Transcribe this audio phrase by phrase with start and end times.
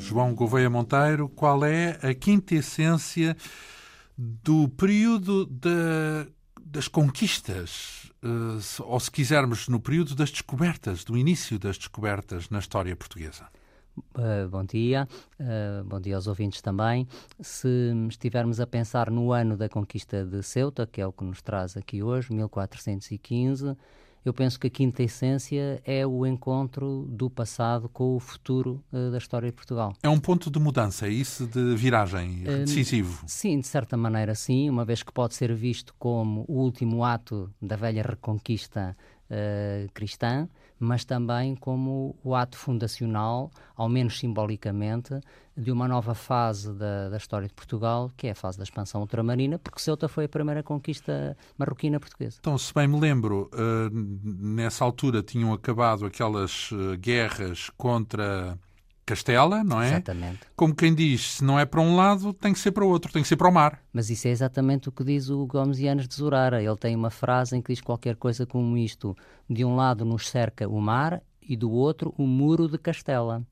[0.00, 1.28] João Gouveia Monteiro.
[1.28, 3.36] Qual é a quinta essência
[4.16, 5.46] do período
[6.64, 12.58] das conquistas, uh, ou se quisermos, no período das descobertas, do início das descobertas na
[12.58, 13.48] história portuguesa?
[14.14, 15.08] Uh, bom dia,
[15.40, 17.08] uh, bom dia aos ouvintes também.
[17.40, 21.42] Se estivermos a pensar no ano da conquista de Ceuta, que é o que nos
[21.42, 23.76] traz aqui hoje, 1415,
[24.24, 29.10] eu penso que a quinta essência é o encontro do passado com o futuro uh,
[29.10, 29.94] da história de Portugal.
[30.02, 33.24] É um ponto de mudança, é isso de viragem uh, decisivo?
[33.26, 37.50] Sim, de certa maneira sim, uma vez que pode ser visto como o último ato
[37.60, 38.96] da velha reconquista
[39.30, 40.48] uh, cristã,
[40.80, 45.20] mas também como o ato fundacional, ao menos simbolicamente,
[45.54, 49.02] de uma nova fase da, da, história de Portugal, que é a fase da expansão
[49.02, 52.38] ultramarina, porque Ceuta foi a primeira conquista marroquina portuguesa.
[52.40, 58.58] Então, se bem me lembro, uh, nessa altura tinham acabado aquelas uh, guerras contra
[59.10, 59.88] Castela, não é?
[59.88, 60.38] Exatamente.
[60.54, 63.12] Como quem diz, se não é para um lado, tem que ser para o outro,
[63.12, 63.82] tem que ser para o mar.
[63.92, 66.62] Mas isso é exatamente o que diz o Gomes Yanes de Zurara.
[66.62, 69.16] Ele tem uma frase em que diz qualquer coisa como isto:
[69.48, 73.42] de um lado nos cerca o mar e do outro o muro de Castela.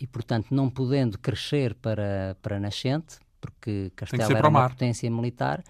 [0.00, 5.62] E, portanto, não podendo crescer para, para nascente, porque Castela era uma potência militar,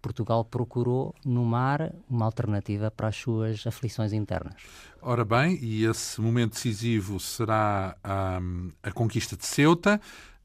[0.00, 4.54] Portugal procurou no mar uma alternativa para as suas aflições internas.
[5.02, 7.96] Ora bem, e esse momento decisivo será
[8.42, 10.00] um, a conquista de Ceuta,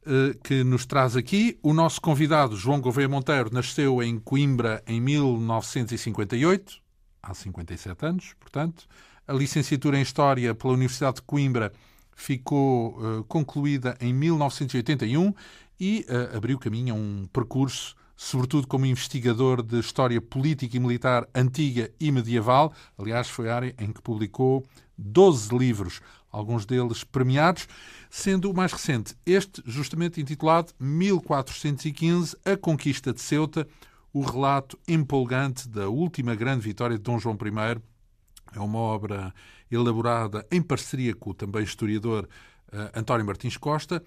[0.05, 1.57] uh, que nos traz aqui.
[1.61, 6.77] O nosso convidado, João Gouveia Monteiro, nasceu em Coimbra em 1958,
[7.21, 8.87] há 57 anos, portanto.
[9.27, 11.73] A licenciatura em História pela Universidade de Coimbra
[12.15, 15.33] ficou uh, concluída em 1981
[15.79, 21.27] e uh, abriu caminho a um percurso sobretudo como investigador de história política e militar
[21.35, 22.73] antiga e medieval.
[22.97, 24.65] Aliás, foi a área em que publicou
[24.97, 27.67] 12 livros, alguns deles premiados,
[28.09, 33.67] sendo o mais recente este, justamente intitulado 1415 A Conquista de Ceuta,
[34.13, 37.81] o relato empolgante da última grande vitória de Dom João I.
[38.55, 39.33] É uma obra
[39.69, 42.29] elaborada em parceria com o também historiador
[42.71, 44.01] uh, António Martins Costa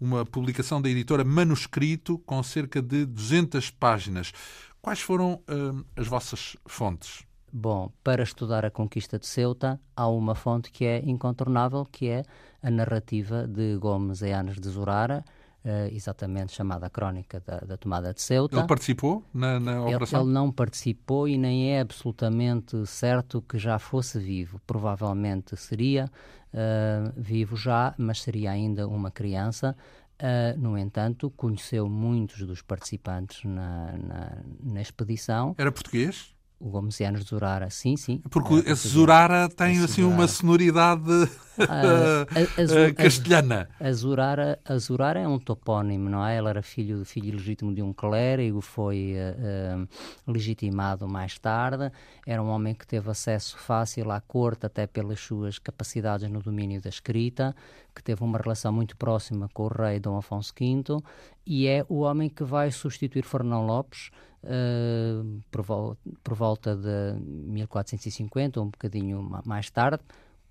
[0.00, 4.32] uma publicação da editora Manuscrito com cerca de 200 páginas.
[4.80, 7.24] Quais foram uh, as vossas fontes?
[7.52, 12.24] Bom, para estudar a conquista de Ceuta, há uma fonte que é incontornável, que é
[12.60, 15.24] a narrativa de Gomes Eanes de Zurara,
[15.64, 18.54] Uh, exatamente chamada Crónica da, da, Tomada de Ceuta.
[18.54, 20.20] Ele participou na, na operação?
[20.20, 24.60] Ele, ele, não participou e nem é absolutamente certo que já fosse vivo.
[24.66, 26.10] Provavelmente seria
[26.52, 29.74] uh, vivo já, mas seria ainda uma criança.
[30.14, 35.54] Uh, no entanto, conheceu muitos dos participantes na, na, na expedição.
[35.56, 36.34] Era português?
[36.64, 38.22] O Gomesianos de Zurara, sim, sim.
[38.30, 40.14] Porque é, esse Zurara tem assim Zurara.
[40.14, 43.68] uma sonoridade ah, a, a, castelhana.
[43.78, 46.38] A, Zurara, a Zurara é um topónimo, não é?
[46.38, 51.92] Ele era filho, filho legítimo de um clérigo, foi uh, uh, legitimado mais tarde,
[52.26, 56.80] era um homem que teve acesso fácil à corte até pelas suas capacidades no domínio
[56.80, 57.54] da escrita,
[57.94, 61.02] que teve uma relação muito próxima com o rei Dom Afonso V
[61.46, 64.10] e é o homem que vai substituir Fernão Lopes
[64.44, 70.04] uh, por, vol por, volta de 1450, um bocadinho mais tarde,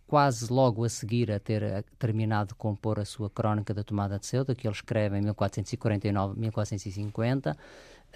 [0.07, 4.25] quase logo a seguir a ter terminado de compor a sua Crónica da Tomada de
[4.25, 7.55] Ceuta, que ele escreve em 1449-1450.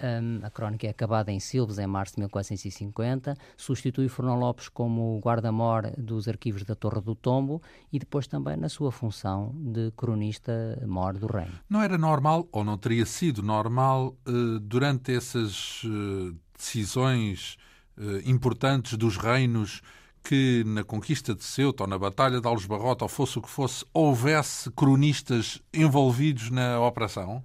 [0.00, 5.18] Um, a crónica é acabada em Silves, em março de 1450, substitui Fernão Lopes como
[5.18, 7.60] guarda-mor dos arquivos da Torre do Tombo
[7.92, 11.52] e depois também na sua função de cronista-mor do reino.
[11.68, 17.56] Não era normal, ou não teria sido normal, uh, durante essas uh, decisões
[17.96, 19.82] uh, importantes dos reinos,
[20.22, 23.48] que na conquista de Ceuta ou na Batalha de Alves Barrota, ou fosse o que
[23.48, 27.42] fosse, houvesse cronistas envolvidos na operação?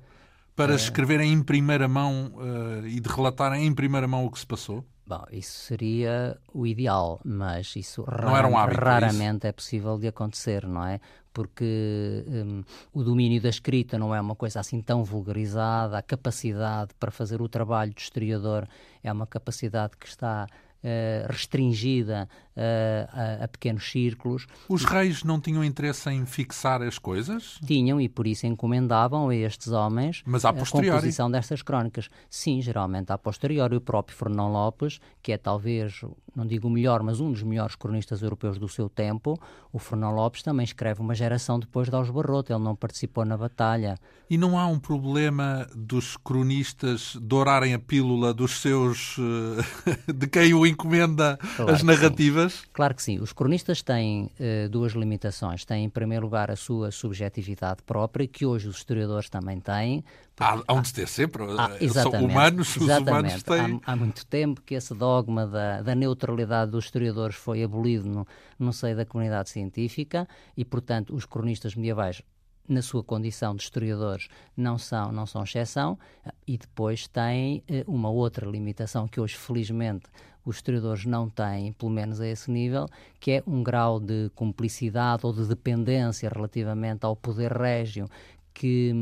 [0.56, 0.76] Para é.
[0.76, 4.84] escreverem em primeira mão uh, e de relatarem em primeira mão o que se passou?
[5.06, 10.08] Bom, isso seria o ideal, mas isso um hábito, é raramente é, é, possível de
[10.08, 11.02] acontecer, não é?
[11.34, 12.64] Porque um,
[12.94, 17.42] o domínio da escrita não é uma coisa assim tão vulgarizada, a capacidade para fazer
[17.42, 18.66] o trabalho do historiador
[19.04, 20.48] é uma capacidade que está
[20.84, 24.48] Uh, restringida a, a, pequenos círculos.
[24.70, 27.60] Os reis não tinham interesse em fixar as coisas?
[27.66, 32.10] Tinham e por isso encomendavam a estes homens Mas a, composição destas crónicas.
[32.30, 33.76] Sim, geralmente a posteriori.
[33.76, 36.04] O próprio Fernão Lopes, que é talvez
[36.36, 39.40] não digo o melhor, mas um dos melhores cronistas europeus do seu tempo,
[39.72, 43.98] o Fernão Lopes também escreve uma geração depois de Algebarrote, ele não participou na batalha.
[44.30, 50.54] E não há um problema dos cronistas dourarem a pílula dos seus, eh, de quem
[50.54, 52.43] o encomenda claro as narrativas?
[52.72, 53.20] Claro que sim.
[53.20, 55.66] Os cronistas têm uh, duas limitações.
[55.66, 60.04] Têm, em primeiro lugar, a sua subjetividade própria, que hoje os historiadores também têm,
[60.40, 61.44] Há, há um de ter sempre.
[61.58, 63.80] Ah, São humanos, os humanos têm.
[63.86, 68.28] Há, há, muito tempo que esse dogma da, da neutralidade dos historiadores foi abolido no,
[68.58, 72.24] no seio da comunidade científica e, portanto, os cronistas medievais
[72.68, 76.00] na sua condição de historiadores não são não são exceção
[76.48, 80.06] e depois têm eh, uma outra limitação que hoje felizmente
[80.46, 82.88] os historiadores não têm, pelo menos a esse nível,
[83.20, 88.10] que é um grau de cumplicidade ou de dependência relativamente ao poder régio
[88.54, 88.94] que,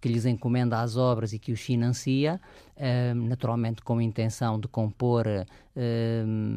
[0.00, 2.40] que lhes encomenda as obras e que os financia,
[3.14, 5.26] naturalmente com a intenção de compor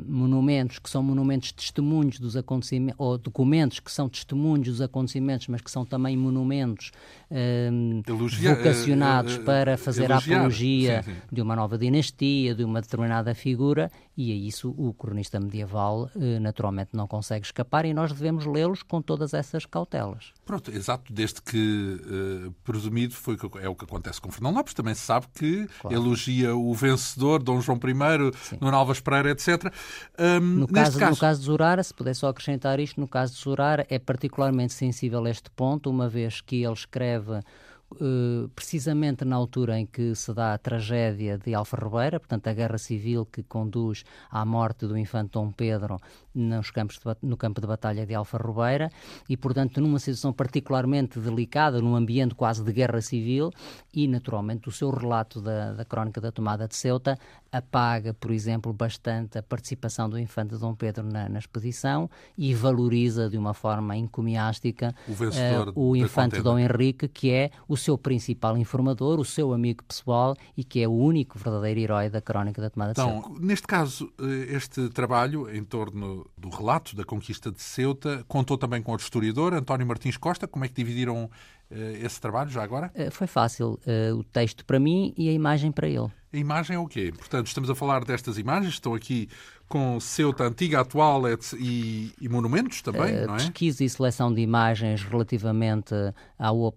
[0.07, 5.61] monumentos que são monumentos testemunhos dos acontecimentos, ou documentos que são testemunhos dos acontecimentos, mas
[5.61, 6.91] que são também monumentos
[7.29, 10.35] uh, vocacionados para fazer elogiar.
[10.35, 11.19] a apologia sim, sim.
[11.31, 16.09] de uma nova dinastia, de uma determinada figura, e a isso o cronista medieval
[16.41, 20.33] naturalmente não consegue escapar e nós devemos lê-los com todas essas cautelas.
[20.45, 21.99] Pronto, exato, desde que
[22.63, 25.95] presumido foi é o que acontece com Fernão Lopes, também se sabe que claro.
[26.11, 29.73] Elogia o vencedor, Dom João I, Nuno Alves Pereira, etc.
[30.19, 31.11] Um, no, caso, caso...
[31.11, 34.73] no caso de Zurara, se puder só acrescentar isto, no caso de Zurara é particularmente
[34.73, 37.39] sensível a este ponto, uma vez que ele escreve
[37.93, 42.53] Uh, precisamente na altura em que se dá a tragédia de Alfa Ribeira, portanto a
[42.53, 45.99] guerra civil que conduz à morte do infante Dom Pedro
[46.33, 48.89] nos campos de, no campo de batalha de Alfa Ribeira
[49.27, 53.51] e, portanto, numa situação particularmente delicada, num ambiente quase de guerra civil
[53.93, 57.17] e, naturalmente, o seu relato da, da crónica da tomada de Ceuta
[57.51, 63.29] apaga, por exemplo, bastante a participação do infante Dom Pedro na, na expedição e valoriza
[63.29, 68.57] de uma forma encomiástica o, uh, o infante Dom Henrique, que é o seu principal
[68.57, 72.69] informador, o seu amigo pessoal e que é o único verdadeiro herói da crónica da
[72.69, 73.39] tomada então, de Ceuta.
[73.41, 78.81] Neste caso, eh, este trabalho em torno do relato da conquista de Ceuta contou também
[78.81, 80.47] com o historiador António Martins Costa.
[80.47, 81.29] Como é que dividiram uh,
[82.01, 82.93] esse trabalho já agora?
[83.11, 83.77] Foi fácil.
[84.17, 86.09] O texto para mim e a imagem para ele.
[86.33, 87.11] A imagem é o quê?
[87.15, 89.27] Portanto, estamos a falar destas imagens, estão aqui
[89.67, 91.23] com Ceuta antiga, atual
[91.57, 93.37] e, e monumentos também, uh, não é?
[93.37, 95.93] Pesquisa e seleção de imagens relativamente
[96.37, 96.71] à, um,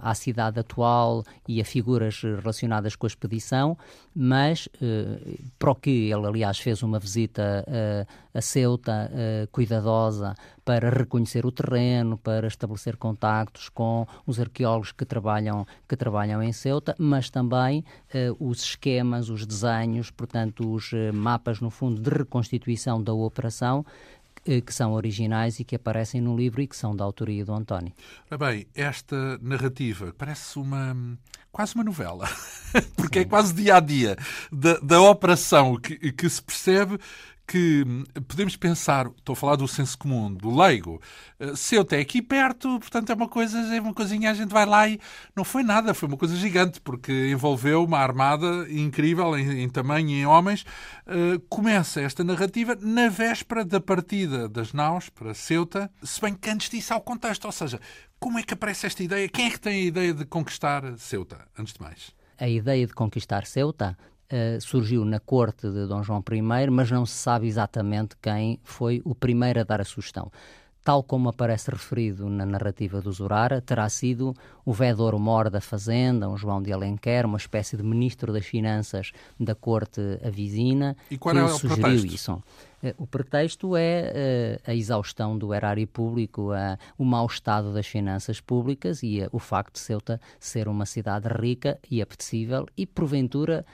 [0.00, 3.76] à, cidade atual e a figuras relacionadas com a expedição,
[4.16, 9.10] mas uh, para o que ele, aliás, fez uma visita uh, a Ceuta
[9.50, 16.42] cuidadosa para reconhecer o terreno, para estabelecer contactos com os arqueólogos que trabalham, que trabalham
[16.42, 17.82] em Ceuta, mas também
[18.38, 23.84] os esquemas, os desenhos, portanto, os mapas, no fundo, de reconhecimento constituição da operação
[24.64, 27.92] que são originais e que aparecem no livro e que são da autoria do António.
[28.36, 30.96] bem, esta narrativa parece uma
[31.50, 32.28] quase uma novela,
[32.96, 33.26] porque é Sim.
[33.26, 34.16] é quase dia a dia
[34.52, 36.98] da, da operação que, que se percebe
[37.46, 37.84] que
[38.26, 41.00] podemos pensar, estou a falar do senso comum, do leigo,
[41.38, 44.66] eh, Ceuta é aqui perto, portanto é uma coisa, é uma coisinha, a gente vai
[44.66, 44.98] lá e
[45.34, 50.08] não foi nada, foi uma coisa gigante, porque envolveu uma armada incrível em, em tamanho
[50.08, 50.64] e em homens.
[51.06, 56.50] Uh, começa esta narrativa na véspera da partida das naus para Ceuta, se bem que
[56.50, 57.80] antes disso há o contexto, ou seja,
[58.18, 59.28] como é que aparece esta ideia?
[59.28, 62.10] Quem é que tem a ideia de conquistar Ceuta, antes de mais?
[62.38, 67.06] A ideia de conquistar Ceuta Uh, surgiu na corte de Dom João I, mas não
[67.06, 70.32] se sabe exatamente quem foi o primeiro a dar a sugestão.
[70.82, 74.32] Tal como aparece referido na narrativa do Zurara, terá sido
[74.64, 79.10] o vedor mor da Fazenda, um João de Alenquer, uma espécie de ministro das Finanças
[79.38, 82.14] da corte avisina, e qual que é sugeriu pretexto?
[82.14, 82.32] isso.
[82.32, 82.42] Uh,
[82.98, 86.50] o pretexto é uh, a exaustão do erário público,
[86.98, 91.78] o mau estado das finanças públicas e o facto de Ceuta ser uma cidade rica
[91.90, 93.64] e apetecível e, porventura,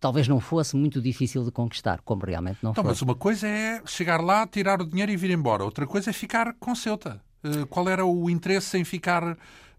[0.00, 2.92] talvez não fosse muito difícil de conquistar, como realmente não então, foi.
[2.92, 5.64] Mas uma coisa é chegar lá, tirar o dinheiro e vir embora.
[5.64, 7.20] Outra coisa é ficar com Ceuta.
[7.42, 9.36] Uh, qual era o interesse em ficar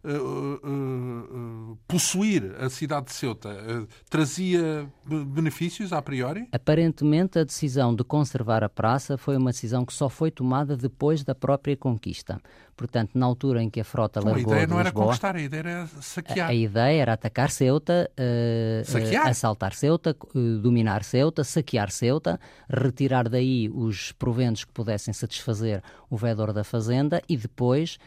[0.07, 3.49] Uh, uh, possuir a cidade de Ceuta
[4.07, 6.47] trazia benefícios a priori?
[6.51, 11.23] Aparentemente, a decisão de conservar a praça foi uma decisão que só foi tomada depois
[11.23, 12.39] da própria conquista,
[12.75, 15.35] Portanto, na altura em que a frota então, largou a ideia não era Lisboa, conquistar,
[15.35, 16.47] a ideia era saquear.
[16.47, 19.15] A, a ideia era atacar Ceuta, uh.
[19.15, 22.39] Uh, assaltar Ceuta, uh, dominar Ceuta, saquear Ceuta,
[22.69, 27.97] retirar daí os proventos que pudessem satisfazer o vedor da fazenda e depois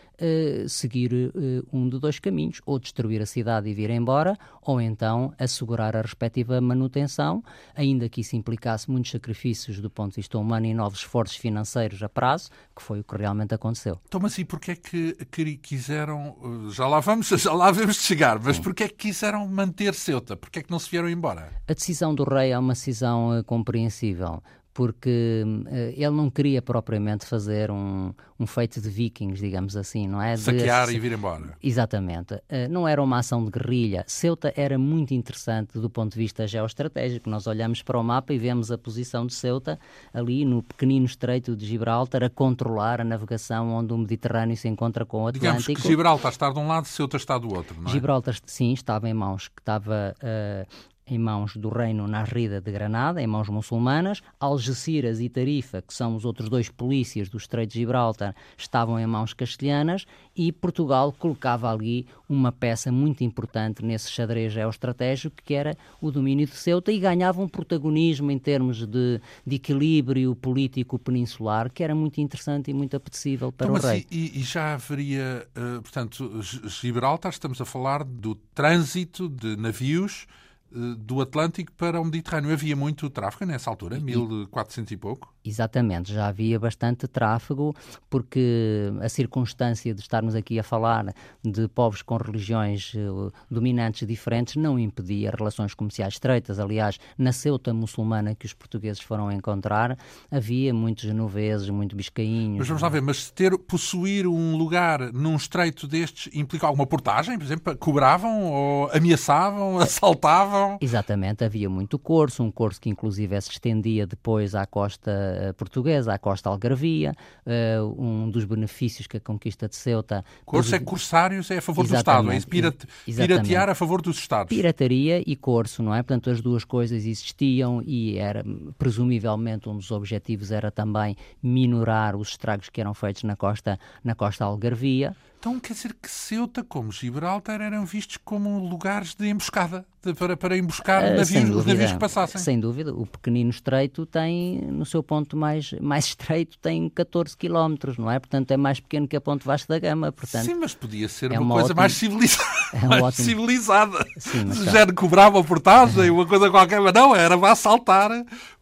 [0.69, 1.33] seguir
[1.73, 6.03] um de dois caminhos, ou destruir a cidade e vir embora, ou então assegurar a
[6.03, 7.41] respectiva manutenção,
[7.73, 12.03] ainda que isso implicasse muitos sacrifícios do ponto de vista humano e novos esforços financeiros
[12.03, 14.01] a prazo, que foi o que realmente aconteceu.
[14.09, 16.37] Então, mas e porquê é que, quiseram,
[16.71, 20.37] já lá vamos, já lá vamos chegar, mas porquê é que quiseram manter Ceuta?
[20.37, 21.53] Porquê é que não se vieram embora?
[21.69, 24.43] A decisão do rei é uma decisão uh, compreensível
[24.79, 30.23] porque uh, ele não queria propriamente fazer um, um feito de vikings, digamos assim, não
[30.23, 30.35] é?
[30.35, 31.57] De, Saquear e vir embora.
[31.61, 32.35] Exatamente.
[32.35, 34.05] Uh, não era uma ação de guerrilha.
[34.07, 37.29] Ceuta era muito interessante do ponto de vista geoestratégico.
[37.29, 39.81] Nós olhamos para o mapa e vemos a posição de Ceuta
[40.15, 45.05] ali no pequenino estreito de Gibraltar a controlar a navegação onde o Mediterrâneo se encontra
[45.05, 45.45] com o Atlântico.
[45.45, 47.93] Digamos que Gibraltar está de um lado, Ceuta está do outro, não é?
[47.93, 50.15] Gibraltar, sim, estava em mãos que estava...
[50.23, 54.23] Uh, em mãos do reino Nasrida de Granada, em mãos muçulmanas.
[54.39, 59.07] Algeciras e Tarifa, que são os outros dois polícias do Estreito de Gibraltar, estavam em
[59.07, 65.77] mãos castelhanas e Portugal colocava ali uma peça muito importante nesse xadrez geoestratégico que era
[66.01, 71.71] o domínio de Ceuta e ganhava um protagonismo em termos de, de equilíbrio político peninsular
[71.71, 74.07] que era muito interessante e muito apetecível para então, o rei.
[74.11, 80.48] E, e, já haveria, uh, portanto, Gibraltar, estamos a falar do trânsito de navios eh,
[80.71, 82.53] do Atlântico para o Mediterrâneo.
[82.53, 85.35] Havia muito tráfego nessa altura, 1400 e pouco?
[85.49, 87.75] Exatamente, já havia bastante tráfego,
[88.11, 94.57] porque a circunstância de estarmos aqui a falar de povos com religiões uh, dominantes diferentes
[94.57, 96.59] não impedia relações comerciais estreitas.
[96.59, 99.97] Aliás, na Ceuta muçulmana que os portugueses foram encontrar,
[100.31, 102.59] havia muitos genoveses, muito biscainhos.
[102.59, 107.39] Mas vamos lá ver, mas ter, possuir um lugar num estreito destes implica alguma portagem?
[107.39, 110.77] Por exemplo, cobravam ou ameaçavam, assaltavam?
[110.79, 116.13] Exatamente, havia muito curso, um curso que inclusive se estendia depois à costa eh, portuguesa,
[116.13, 117.15] à costa algarvia,
[117.47, 120.25] uh, um dos benefícios que a conquista de Ceuta...
[120.45, 121.95] Corso é corsários, é a favor Exatamente.
[121.95, 122.49] do Estado, é isso?
[122.49, 122.87] Pirat...
[123.07, 124.49] Piratear a favor dos Estados.
[124.49, 126.03] Pirataria e corso, não é?
[126.03, 128.45] Portanto, as duas coisas existiam e era,
[128.77, 134.17] presumivelmente, um dos objetivos era também minorar os estragos que eram feitos na costa, na
[134.17, 135.15] costa algarvia.
[135.39, 140.37] Então quer dizer que Ceuta, como Gibraltar, eram vistos como lugares de emboscada, de, para,
[140.37, 142.41] para emboscar uh, navios, dúvida, os navios que passassem.
[142.41, 142.93] Sem dúvida.
[142.93, 148.19] O pequenino estreito tem, no seu ponto mais, mais estreito, tem 14 km, não é?
[148.19, 150.11] Portanto, é mais pequeno que a Ponte Vasco da Gama.
[150.11, 152.49] Portanto, Sim, mas podia ser é uma, uma coisa ótima, mais civilizada.
[152.71, 153.25] É um mais ótimo...
[153.25, 154.07] civilizada.
[154.19, 154.93] Sim, mas Já tá.
[154.93, 158.11] cobrava portagem, uma coisa qualquer, mas não, era para assaltar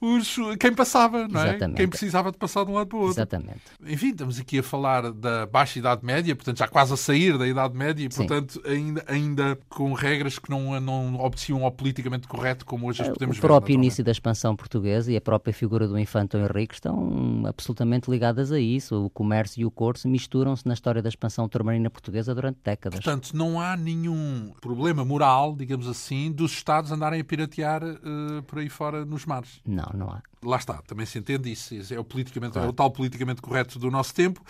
[0.01, 1.49] os, quem passava, não é?
[1.49, 1.77] Exatamente.
[1.77, 3.15] Quem precisava de passar de um lado para o outro.
[3.15, 3.63] Exatamente.
[3.85, 7.47] Enfim, estamos aqui a falar da Baixa Idade Média, portanto, já quase a sair da
[7.47, 12.65] Idade Média e, portanto, ainda, ainda com regras que não, não obedeciam ao politicamente correto,
[12.65, 13.45] como hoje as podemos ver.
[13.45, 18.11] O próprio início da expansão portuguesa e a própria figura do Infante Henrique estão absolutamente
[18.11, 19.07] ligadas a isso.
[19.07, 23.01] O comércio e o corso misturam-se na história da expansão turmarina portuguesa durante décadas.
[23.01, 28.59] Portanto, não há nenhum problema moral, digamos assim, dos Estados andarem a piratear uh, por
[28.59, 29.61] aí fora nos mares.
[29.67, 32.69] Não, não há lá está, também se entende isso, é o, politicamente, claro.
[32.69, 34.43] é o tal politicamente correto do nosso tempo.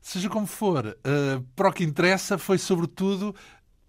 [0.00, 3.34] Seja como for, uh, para o que interessa foi sobretudo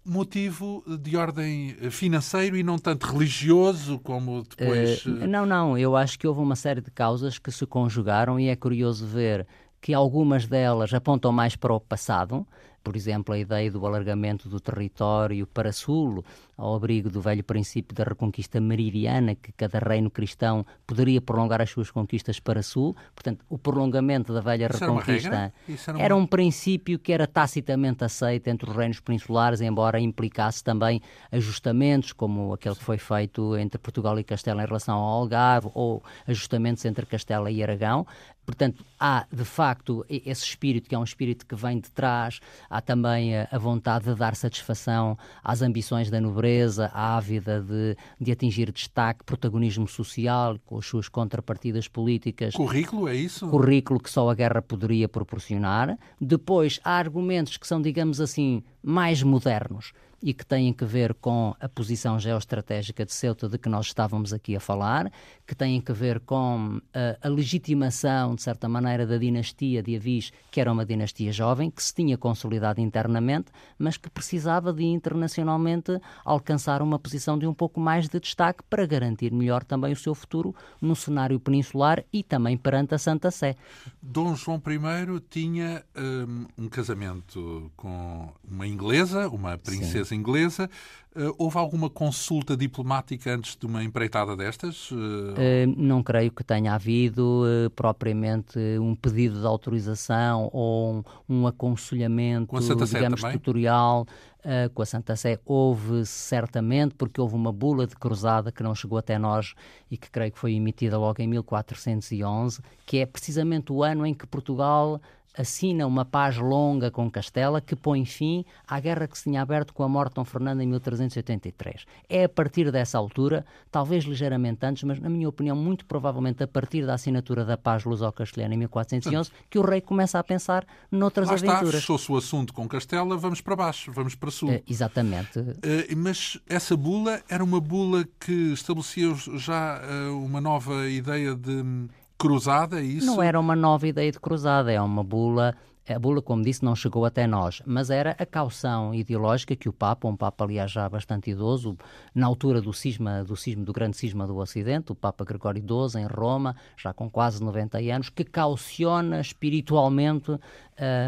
[0.04, 5.06] motivo de ordem financeiro e não tanto religioso como depois.
[5.06, 8.48] Uh, não, não, eu acho que houve uma série de causas que se conjugaram e
[8.48, 9.46] é curioso ver
[9.80, 12.46] que algumas delas apontam mais para o passado,
[12.84, 16.22] por exemplo, a ideia do alargamento do território para sul,
[16.56, 21.70] ao abrigo do velho princípio da reconquista meridiana, que cada reino cristão poderia prolongar as
[21.70, 22.94] suas conquistas para sul.
[23.14, 25.52] Portanto, o prolongamento da velha Isso reconquista era,
[25.88, 31.00] era, era, um princípio que era tacitamente aceito entre os reinos peninsulares, embora implicasse também
[31.32, 36.02] ajustamentos, como aquele que foi feito entre Portugal e Castela em relação ao Algarve, ou
[36.28, 38.06] ajustamentos entre Castela e Aragão.
[38.44, 42.80] Portanto, há de facto esse espírito, que é um espírito que vem de trás, há
[42.80, 49.24] também a, vontade de dar satisfação às ambições da nobreza, ávida de, de atingir destaque,
[49.24, 52.54] protagonismo social, com as suas contrapartidas políticas.
[52.54, 53.48] Currículo, é isso?
[53.48, 55.98] Currículo que só a guerra poderia proporcionar.
[56.20, 59.92] Depois, há argumentos que são, digamos assim, mais modernos
[60.24, 64.32] e que têm que ver com a posição geoestratégica de Ceuta de que nós estávamos
[64.32, 65.12] aqui a falar,
[65.46, 69.94] que têm que ver com a, eh, a legitimação, de certa maneira, da dinastia de
[69.96, 74.84] Avis, que era uma dinastia jovem, que se tinha consolidado internamente, mas que precisava de
[74.84, 79.96] internacionalmente alcançar uma posição de um pouco mais de destaque para garantir melhor também o
[79.96, 83.56] seu futuro no cenário peninsular e também perante a Santa Sé.
[84.00, 90.16] Dom João I tinha um, um casamento com uma inglesa, uma princesa Sim.
[90.16, 90.70] inglesa.
[91.16, 94.90] Uh, houve alguma consulta diplomática antes de uma empreitada destas?
[94.90, 94.96] Uh...
[94.96, 97.44] Uh, não creio que tenha havido
[97.76, 102.56] propriamente um pedido de autorização ou um, aconselhamento,
[102.86, 104.06] digamos, tutorial.
[104.44, 108.74] Uh, com a Santa Sé houve certamente, porque houve uma bula de cruzada que não
[108.74, 109.54] chegou até nós
[109.90, 114.12] e que creio que foi emitida logo em 1411, que é precisamente o ano em
[114.12, 115.00] que Portugal
[115.36, 119.74] assina uma paz longa com Castela que põe fim à guerra que se tinha aberto
[119.74, 121.84] com a morte de Dom Fernando em 1383.
[122.08, 126.46] É a partir dessa altura, talvez ligeiramente antes, mas na minha opinião, muito provavelmente a
[126.46, 131.28] partir da assinatura da paz luso-castelhana em 1411, que o rei começa a pensar noutras
[131.28, 131.62] Lá aventuras.
[131.62, 134.50] Está, fechou-se o assunto com Castela, vamos para baixo, vamos para sul.
[134.50, 135.38] Uh, exatamente.
[135.38, 141.88] Uh, mas essa bula era uma bula que estabelecia já uh, uma nova ideia de
[142.18, 143.06] cruzada, é isso?
[143.06, 145.54] Não era uma nova ideia de cruzada, é uma bula
[145.86, 149.72] a bula, como disse, não chegou até nós, mas era a caução ideológica que o
[149.72, 151.76] Papa, um Papa aliás já bastante idoso,
[152.14, 156.00] na altura do cisma, do cisma, do grande cisma do Ocidente, o Papa Gregório XII
[156.00, 160.30] em Roma, já com quase 90 anos, que cauciona espiritualmente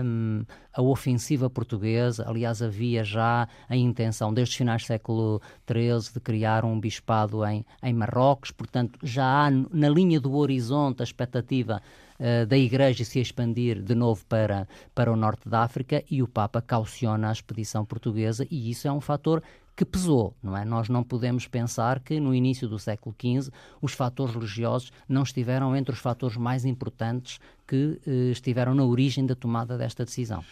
[0.02, 2.25] um, a ofensiva portuguesa.
[2.28, 7.45] Aliás, havia já a intenção, desde os finais do século XIII, de criar um bispado
[7.47, 11.80] em, em Marrocos, portanto, já há na linha do horizonte a expectativa
[12.18, 16.28] uh, da Igreja se expandir de novo para, para o norte da África e o
[16.28, 19.42] Papa cauciona a expedição portuguesa e isso é um fator
[19.76, 20.64] que pesou, não é?
[20.64, 25.76] Nós não podemos pensar que no início do século XV os fatores religiosos não estiveram
[25.76, 30.42] entre os fatores mais importantes que uh, estiveram na origem da tomada desta decisão.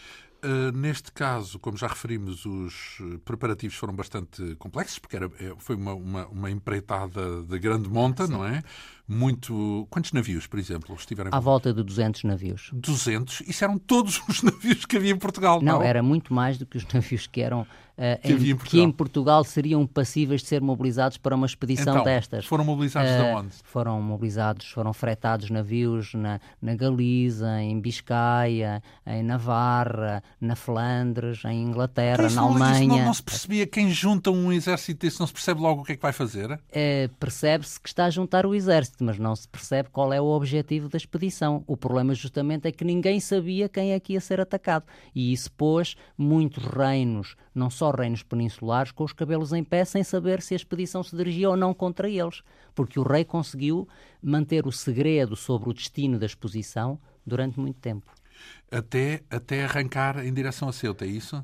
[0.43, 5.95] Uh, neste caso, como já referimos, os preparativos foram bastante complexos, porque era, foi uma,
[5.95, 8.33] uma, uma empreitada de grande monta, Sim.
[8.33, 8.61] não é?
[9.07, 9.87] Muito.
[9.89, 12.69] Quantos navios, por exemplo, estiveram À volta de 200 navios.
[12.73, 13.41] 200?
[13.41, 15.79] Isso eram todos os navios que havia em Portugal, não?
[15.79, 17.65] Não, era muito mais do que os navios que eram.
[17.95, 21.93] Uh, que, em, em que, em, Portugal seriam passíveis de ser mobilizados para uma expedição
[21.93, 22.45] então, destas.
[22.45, 23.55] Foram mobilizados uh, de eh, onde?
[23.63, 31.63] Foram mobilizados, foram fretados navios na, na Galiza, em Biscaia, em Navarra, na Flandres, em
[31.63, 32.85] Inglaterra, na Alemanha.
[32.85, 35.93] Não, não, se percebia quem junta um exército desse, não se percebe logo o que
[35.93, 36.51] é que vai fazer?
[36.51, 40.25] Uh, Percebe-se que está a juntar o exército mas não se percebe qual é o
[40.25, 41.63] objetivo da expedição.
[41.67, 44.85] O problema justamente é que ninguém sabia quem é que ia ser atacado.
[45.13, 50.03] E isso pôs muitos reinos, não só reinos peninsulares, com os cabelos em pé, sem
[50.03, 52.41] saber se a expedição se dirigia ou não contra eles.
[52.73, 53.87] Porque o rei conseguiu
[54.21, 58.11] manter o segredo sobre o destino da exposição durante muito tempo
[58.71, 61.37] até, até arrancar em direção a Ceuta, é isso?
[61.37, 61.43] Uh, uh,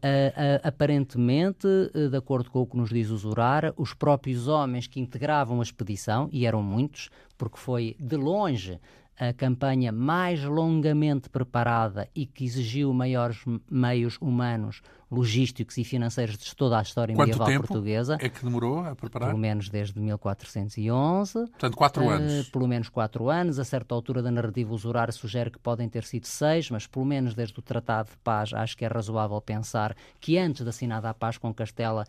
[0.64, 5.00] aparentemente, uh, de acordo com o que nos diz o Zurara, os próprios homens que
[5.00, 7.10] integravam a expedição, e eram muitos,
[7.41, 8.80] porque foi de longe
[9.17, 16.56] a campanha mais longamente preparada e que exigiu maiores meios humanos, logísticos e financeiros de
[16.56, 18.17] toda a história Quanto medieval tempo portuguesa.
[18.19, 19.28] é que demorou a preparar?
[19.30, 21.34] Pelo menos desde 1411.
[21.34, 22.50] Portanto, quatro uh, anos.
[22.50, 23.60] Pelo menos quatro anos.
[23.60, 27.36] A certa altura da narrativa usurária sugere que podem ter sido seis, mas pelo menos
[27.36, 31.13] desde o Tratado de Paz acho que é razoável pensar que antes de assinada a
[31.13, 32.06] paz com Castela,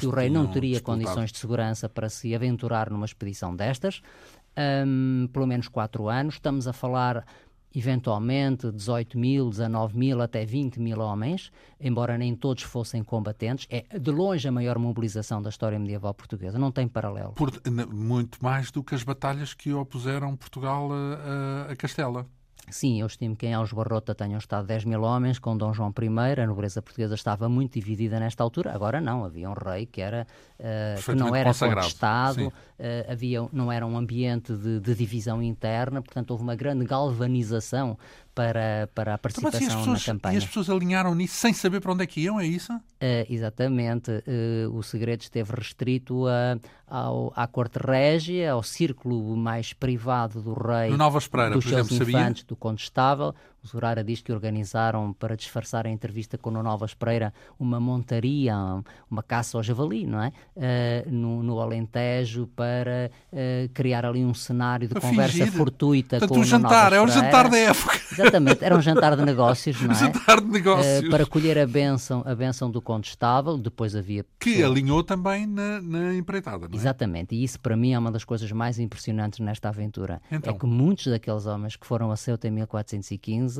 [0.00, 0.98] que o rei não teria disputado.
[0.98, 4.00] condições de segurança para se aventurar numa expedição destas
[4.56, 6.34] um, pelo menos quatro anos.
[6.34, 7.26] Estamos a falar
[7.76, 13.66] eventualmente 18 mil, 19 mil, até 20 mil homens, embora nem todos fossem combatentes.
[13.68, 17.32] É de longe a maior mobilização da história medieval portuguesa, não tem paralelo.
[17.32, 17.52] Por,
[17.92, 22.26] muito mais do que as batalhas que opuseram Portugal a, a, Castela.
[22.68, 26.40] Sim, eu estimo que em Aljubarrota tenham estado 10 mil homens, com Dom João I,
[26.40, 30.26] a nobreza portuguesa estava muito dividida nesta altura, agora não, havia um rei que, era,
[30.58, 32.52] uh, que não era contestado, uh,
[33.12, 37.96] havia, não era um ambiente de, de, divisão interna, portanto houve uma grande galvanização
[38.36, 40.34] para, para a participação então, pessoas, na campanha.
[40.34, 42.70] E as pessoas alinharam nisso sem saber para onde é que iam, é isso?
[42.70, 44.10] Uh, exatamente.
[44.10, 50.52] Uh, o segredo esteve restrito a, ao, à corte régia, ao círculo mais privado do
[50.52, 52.48] rei, no Nova Espereira, dos por exemplo, infantes, sabia?
[52.48, 53.34] do condestável.
[53.66, 58.54] Zurara diz que organizaram, para disfarçar a entrevista com o Novas Pereira, uma montaria,
[59.10, 60.32] uma caça ao javali, não é?
[60.56, 65.52] Uh, no, no, Alentejo, para uh, criar ali um cenário de para conversa fingir.
[65.52, 68.00] fortuita Portanto, com um jantar, é um jantar da época.
[68.12, 69.94] Exatamente, era um jantar de negócios, não é?
[69.94, 71.06] jantar de negócios.
[71.06, 74.24] Uh, para colher a benção, a benção do Condestável, depois havia...
[74.38, 76.76] Que alinhou também na, na empreitada, não é?
[76.76, 80.20] Exatamente, e isso para mim é uma das coisas mais impressionantes nesta aventura.
[80.30, 80.54] Então.
[80.54, 83.55] É que muitos daqueles homens que foram a Ceuta em 1415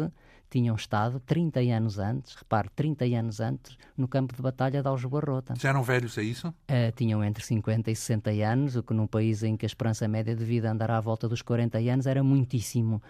[0.48, 5.54] tinham estado 30 anos antes, repare, 30 anos antes, no campo de batalha de Aljubarrota.
[5.59, 6.48] Já eram velhos, é isso?
[6.48, 10.06] Uh, tinham entre 50 e 60 anos, o que num país em que a esperança
[10.06, 13.02] média de vida andará à volta dos 40 anos era muitíssimo.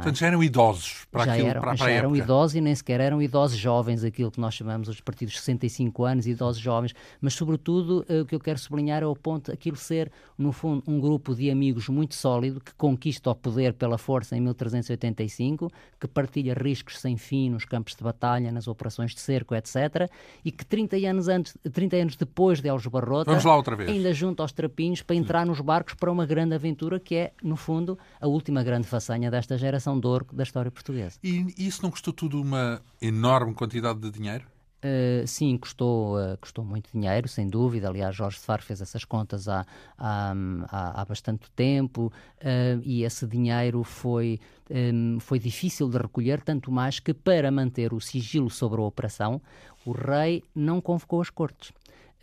[0.00, 0.02] É?
[0.02, 2.74] Portanto, já eram idosos para já aquilo, eram, para, para já eram idosos e nem
[2.74, 6.94] sequer eram idosos jovens, aquilo que nós chamamos os partidos de 65 anos, idosos jovens,
[7.20, 10.82] mas sobretudo uh, o que eu quero sublinhar é o ponto aquilo ser, no fundo,
[10.86, 16.08] um grupo de amigos muito sólido que conquista o poder pela força em 1385, que
[16.08, 20.10] partilha riscos sem fim nos campos de batalha, nas operações de cerco, etc.
[20.44, 23.90] E que 30 anos, antes, 30 anos depois de Barrota, Vamos lá outra vez.
[23.90, 27.56] ainda junto aos trapinhos para entrar nos barcos para uma grande aventura que é, no
[27.56, 31.18] fundo, a última grande façanha desta geração geração de ouro da história portuguesa.
[31.22, 34.46] E isso não custou tudo uma enorme quantidade de dinheiro?
[34.82, 37.88] Uh, sim, custou, uh, custou muito dinheiro, sem dúvida.
[37.88, 39.64] Aliás, Jorge de Faro fez essas contas há,
[39.96, 40.34] há,
[40.68, 44.38] há, há bastante tempo uh, e esse dinheiro foi,
[44.70, 49.40] um, foi difícil de recolher, tanto mais que, para manter o sigilo sobre a operação,
[49.86, 51.72] o rei não convocou as cortes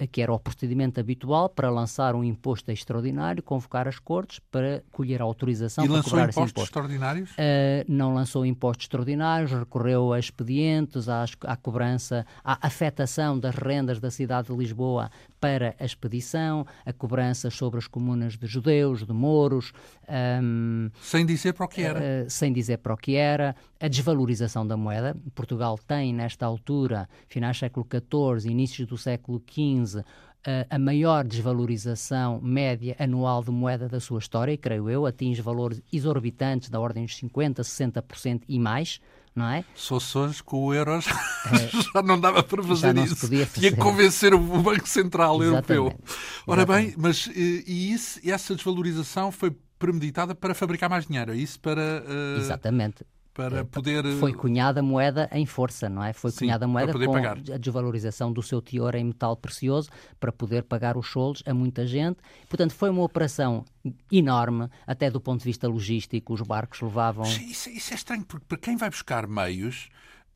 [0.08, 5.22] que era o procedimento habitual para lançar um imposto extraordinário, convocar as cortes para colher
[5.22, 6.62] a autorização e para cobrar impostos esse imposto.
[6.62, 7.32] extraordinários?
[7.32, 14.00] Uh, não lançou impostos extraordinários, recorreu a expedientes, à, à cobrança, à afetação das rendas
[14.00, 15.10] da cidade de Lisboa
[15.42, 19.74] para a expedição, a cobrança sobre as comunas de judeus, de mouros.
[20.08, 22.00] Um, sem dizer para o que era.
[22.00, 23.56] Uh, sem dizer para o que era.
[23.80, 25.18] A desvalorização da moeda.
[25.34, 30.04] Portugal tem, nesta altura, finais do século XIV, inícios do século XV,
[30.70, 36.70] a maior desvalorização média anual de moeda da sua história, creio eu, atinge valores exorbitantes
[36.70, 39.00] da ordem dos 50%, 60% e mais
[39.36, 39.64] não é?
[40.16, 43.30] Hoje com o euro já, é, já não dava para fazer isso.
[43.30, 45.72] Tinha que convencer o Banco Central Exatamente.
[45.72, 46.04] Europeu.
[46.46, 46.88] Ora Exatamente.
[46.88, 51.60] bem, mas e, isso, essa desvalorização foi premeditada para fabricar mais dinheiro, é isso?
[51.60, 52.40] Para, uh...
[52.40, 53.06] Exatamente
[53.50, 54.06] para é, poder.
[54.20, 56.14] Foi cunhada a moeda em força, não é?
[56.14, 57.38] Foi Sim, cunhada a moeda com pagar.
[57.38, 61.86] a desvalorização do seu teor em metal precioso para poder pagar os solos a muita
[61.86, 62.20] gente.
[62.48, 63.66] Portanto, foi uma operação
[64.12, 66.34] enorme, até do ponto de vista logístico.
[66.34, 67.26] Os barcos levavam.
[67.26, 69.90] Isso, isso é estranho, porque para quem vai buscar meios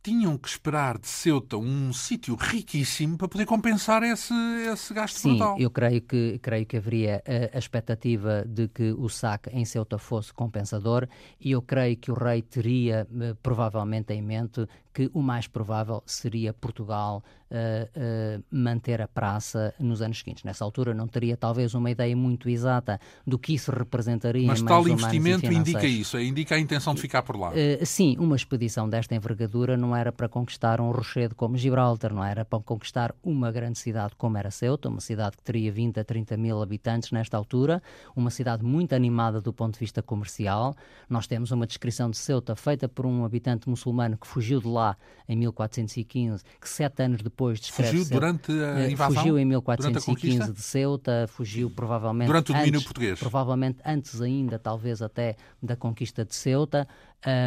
[0.05, 4.35] tinham que esperar de Ceuta um sítio riquíssimo para poder compensar esse,
[4.71, 5.57] esse gasto Sim, brutal.
[5.59, 9.97] eu creio que, creio que haveria a, a, expectativa de que o saque em Ceuta
[9.97, 11.07] fosse compensador
[11.39, 16.01] e eu creio que o rei teria eh, provavelmente em mente que o mais provável
[16.05, 20.45] seria Portugal uh, uh, manter a praça nos anos seguintes.
[20.45, 24.87] Nessa altura não teria talvez uma ideia muito exata do que isso representaria Mas tal
[24.87, 27.49] investimento indica isso, indica a intenção de ficar por lá.
[27.49, 32.23] Uh, sim, uma expedição desta envergadura não era para conquistar um rochedo como Gibraltar, não
[32.23, 36.05] era para conquistar uma grande cidade como era Ceuta, uma cidade que teria 20 a
[36.05, 37.83] 30 mil habitantes nesta altura,
[38.15, 40.73] uma cidade muito animada do ponto de vista comercial.
[41.09, 44.84] Nós temos uma descrição de Ceuta feita por um habitante muçulmano que fugiu de lá
[44.85, 49.15] lá em 1415, que sete anos depois descreve Fugiu durante a eh, invasão?
[49.17, 53.19] Fugiu em 1415 de Ceuta, fugiu provavelmente durante o domínio antes, português.
[53.19, 56.87] Provavelmente antes ainda, talvez até da conquista de Ceuta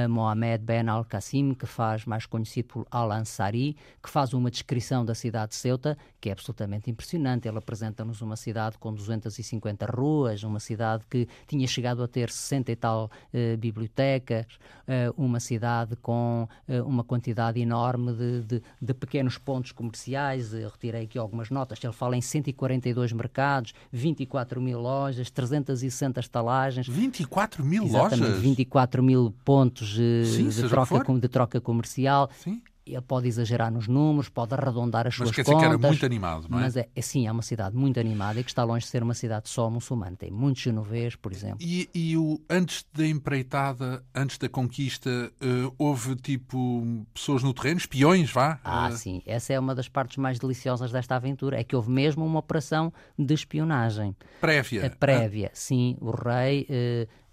[0.09, 5.51] Mohamed Ben Al-Qassim, que faz mais conhecido por Al-Ansari, que faz uma descrição da cidade
[5.51, 7.47] de Ceuta, que é absolutamente impressionante.
[7.47, 12.73] Ele apresenta-nos uma cidade com 250 ruas, uma cidade que tinha chegado a ter 60
[12.73, 14.47] e tal uh, bibliotecas,
[14.88, 16.49] uh, uma cidade com
[16.85, 20.53] uma quantidade enorme de, de, de, pequenos pontos comerciais.
[20.53, 21.83] Eu retirei aqui algumas notas.
[21.83, 26.88] Ele fala em 142 mercados, 24 mil lojas, 360 estalagens.
[26.88, 28.43] 24 mil Exatamente, lojas?
[28.43, 32.31] 24 mil pontos pontos Sim, de, troca, de troca comercial.
[32.38, 32.61] Sim
[32.92, 35.53] ele pode exagerar nos números, pode arredondar as mas suas contas.
[35.55, 36.62] Mas que era muito animado, não é?
[36.62, 39.03] Mas é, é, sim, é uma cidade muito animada e que está longe de ser
[39.03, 40.16] uma cidade só muçulmana.
[40.16, 41.59] Tem muitos genovês, por exemplo.
[41.61, 47.79] E, e o, antes da empreitada, antes da conquista, uh, houve tipo pessoas no terreno,
[47.79, 48.59] espiões, vá?
[48.64, 48.96] Ah, uh...
[48.96, 49.22] sim.
[49.27, 51.59] Essa é uma das partes mais deliciosas desta aventura.
[51.59, 54.16] É que houve mesmo uma operação de espionagem.
[54.40, 54.87] Prévia.
[54.87, 55.57] A prévia, ah.
[55.57, 55.96] sim.
[56.01, 56.66] O rei...
[56.68, 57.29] Uh,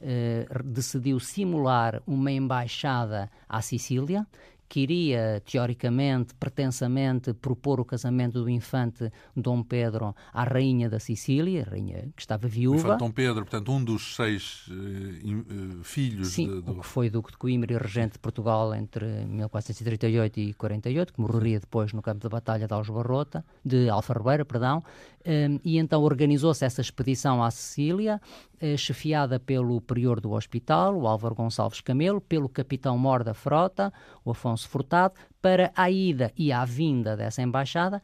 [0.64, 4.28] decidiu simular uma embaixada à Sicília
[4.68, 11.68] que iria, teoricamente, pretensamente, propor o casamento do infante Dom Pedro à rainha da Sicília,
[11.70, 12.80] rainha que estava viúva.
[12.80, 16.72] Infante Dom Pedro, portanto, um dos seis uh, uh, filhos Sim, de, do...
[16.72, 21.22] o que foi Duque de Coimbra e regente de Portugal entre 1438 e 48, que
[21.22, 24.84] morreria depois no campo de batalha de Aljubarrota, de Alfarrobeira, perdão,
[25.26, 28.22] um, e então organizou-se essa expedição à Sicília,
[28.62, 34.32] uh, chefiada pelo prior do hospital, o Álvaro Gonçalves Camelo, pelo capitão-mor da frota, o
[34.32, 38.02] Afonso Furtado, para a ida e a vinda dessa embaixada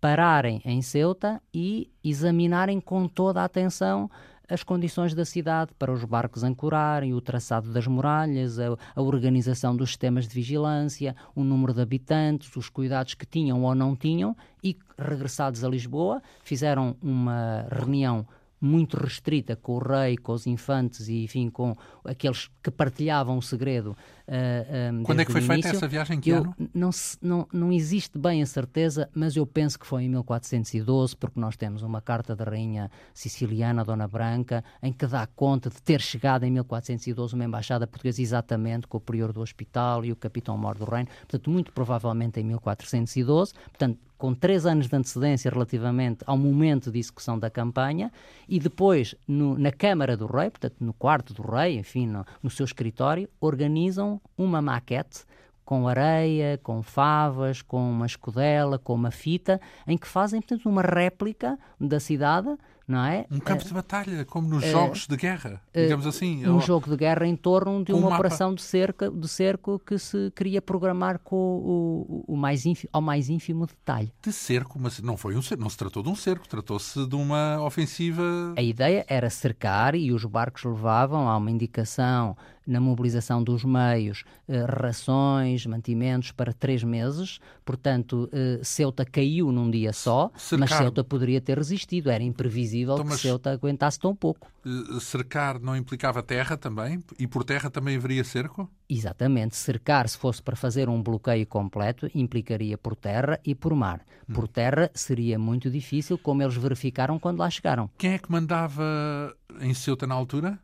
[0.00, 4.10] pararem em Ceuta e examinarem com toda a atenção
[4.48, 9.74] as condições da cidade para os barcos ancorarem, o traçado das muralhas, a, a, organização
[9.74, 14.36] dos sistemas de vigilância, o número de habitantes, os cuidados que tinham ou não tinham
[14.62, 18.26] e, regressados a Lisboa, fizeram uma reunião
[18.64, 23.42] muito restrita com o rei, com os infantes e, enfim, com aqueles que partilhavam o
[23.42, 23.96] segredo.
[24.26, 26.18] Uh, Quando é que foi feita essa viagem?
[26.18, 26.54] Que eu, ano?
[26.72, 31.38] Não, não, não existe bem a certeza, mas eu penso que foi em 1412, porque
[31.38, 36.00] nós temos uma carta da rainha siciliana, Dona Branca, em que dá conta de ter
[36.00, 40.78] chegado em 1412 uma embaixada portuguesa exatamente com o prior do hospital e o capitão-mor
[40.78, 43.52] do reino, portanto, muito provavelmente em 1412.
[43.52, 48.10] Portanto, com três anos de antecedência relativamente ao momento de execução da campanha,
[48.48, 52.50] e depois no, na Câmara do Rei, portanto no quarto do Rei, enfim, no, no
[52.50, 55.24] seu escritório, organizam uma maquete
[55.64, 60.82] com areia, com favas, com uma escudela, com uma fita, em que fazem, portanto, uma
[60.82, 62.54] réplica da cidade
[62.86, 63.26] não é?
[63.30, 66.46] Um campo de batalha, como nos uh, jogos de guerra, digamos assim.
[66.46, 69.98] Um jogo de guerra em torno de uma um operação de, cerca, de cerco que
[69.98, 74.12] se queria programar com o, o, mais ínfimo, ao mais ínfimo detalhe.
[74.22, 77.16] De cerco, mas não foi um cerco, não se tratou de um cerco, tratou-se de
[77.16, 78.22] uma ofensiva.
[78.56, 82.36] A ideia era cercar e os barcos levavam a uma indicação
[82.66, 87.40] na mobilização dos meios, eh, rações, mantimentos para três meses.
[87.64, 90.58] Portanto, eh, Ceuta caiu num dia só, cercar...
[90.68, 92.10] mas Ceuta poderia ter resistido.
[92.10, 94.48] Era imprevisível então, que Ceuta aguentasse tão pouco.
[94.64, 97.02] Eh, cercar não implicava terra também?
[97.18, 98.68] E por terra também haveria cerco?
[98.88, 99.56] Exatamente.
[99.56, 104.00] Cercar, se fosse para fazer um bloqueio completo, implicaria por terra e por mar.
[104.32, 104.48] Por hum.
[104.48, 107.90] terra seria muito difícil, como eles verificaram quando lá chegaram.
[107.98, 110.58] Quem é que mandava em Ceuta na altura?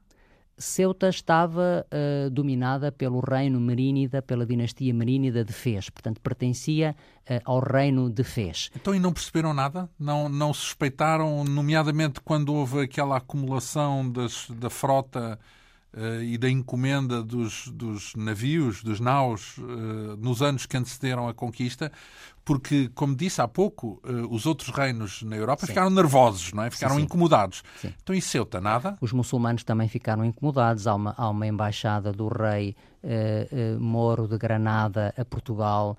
[0.60, 7.40] Ceuta estava uh, dominada pelo reino merínida, pela dinastia merínida de Fez, portanto pertencia uh,
[7.44, 8.70] ao reino de Fez.
[8.76, 9.88] Então e não perceberam nada?
[9.98, 15.38] Não, não suspeitaram, nomeadamente quando houve aquela acumulação das, da frota
[15.94, 19.56] uh, e da encomenda dos, dos navios, dos naus,
[20.18, 21.90] nos anos que antecederam a conquista,
[22.44, 25.68] porque, como disse há pouco, uh, os outros reinos na Europa Sim.
[25.68, 26.70] ficaram nervosos, não é?
[26.70, 27.04] Ficaram sim, sim.
[27.04, 27.62] incomodados.
[27.84, 28.96] Então, e Ceuta, nada?
[29.00, 30.86] Os muçulmanos também ficaram incomodados.
[30.86, 32.74] Há uma, há uma embaixada do rei
[33.04, 35.96] uh, uh, Moro de Granada a Portugal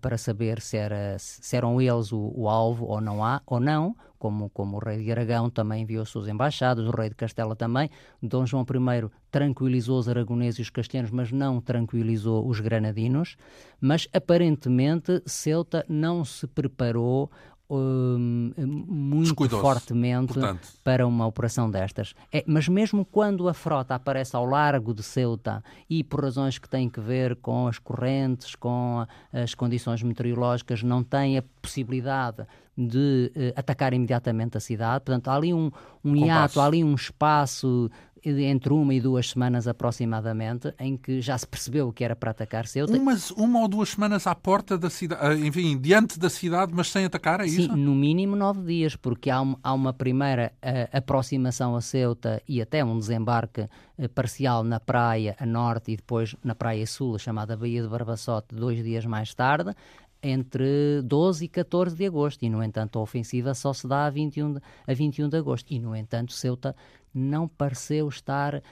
[0.00, 3.94] para saber se, era, se eram eles o, o, alvo ou não há, ou não,
[4.18, 7.90] como, como o rei de Aragão também enviou suas embaixadas, o rei de Castela também.
[8.22, 13.36] Dom João I tranquilizou os aragoneses e os castelhanos, mas não tranquilizou os granadinos.
[13.80, 17.30] Mas, aparentemente, Ceuta não se preparou
[17.68, 20.68] um, muito fortemente portanto.
[20.84, 22.14] para uma operação destas.
[22.32, 26.68] É, mas mesmo quando a frota aparece ao largo de Ceuta e por razões que
[26.68, 33.32] têm que ver com as correntes, com as condições meteorológicas, não tem a possibilidade de
[33.34, 35.04] uh, atacar imediatamente a cidade.
[35.04, 35.70] Portanto, há ali um,
[36.04, 37.90] um hiato, há ali um espaço
[38.30, 42.66] entre uma e duas semanas aproximadamente, em que já se percebeu que era para atacar
[42.66, 42.96] Ceuta.
[42.96, 46.90] Umas, uma ou duas semanas à porta da cidade, ah, enfim, diante da cidade, mas
[46.90, 47.72] sem atacar, é Sim, isso?
[47.72, 52.60] Sim, no mínimo nove dias, porque há, há uma primeira uh, aproximação a Ceuta e
[52.60, 57.56] até um desembarque uh, parcial na praia a norte e depois na praia sul, chamada
[57.56, 59.74] Baía de Barbassote, dois dias mais tarde
[60.22, 64.10] entre 12 e 14 de agosto e, no entanto, a ofensiva só se dá a
[64.10, 66.74] 21 de, a 21 de agosto e, no entanto, Ceuta
[67.16, 68.62] não pareceu estar uh,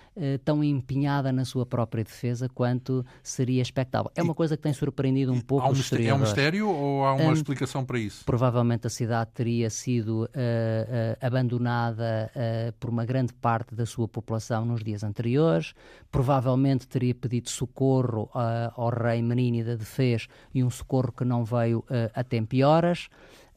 [0.45, 4.11] tão empenhada na sua própria defesa quanto seria expectável.
[4.15, 7.15] É uma coisa que tem surpreendido um pouco os um É um mistério ou há
[7.15, 8.25] uma um, explicação para isso?
[8.25, 12.31] Provavelmente a cidade teria sido uh, uh, abandonada
[12.79, 15.75] por uma grande parte da sua população nos dias anteriores,
[16.11, 18.29] provavelmente teria pedido socorro
[18.75, 23.09] ao rei Menínida de Fez e um socorro que não veio a tempo e horas.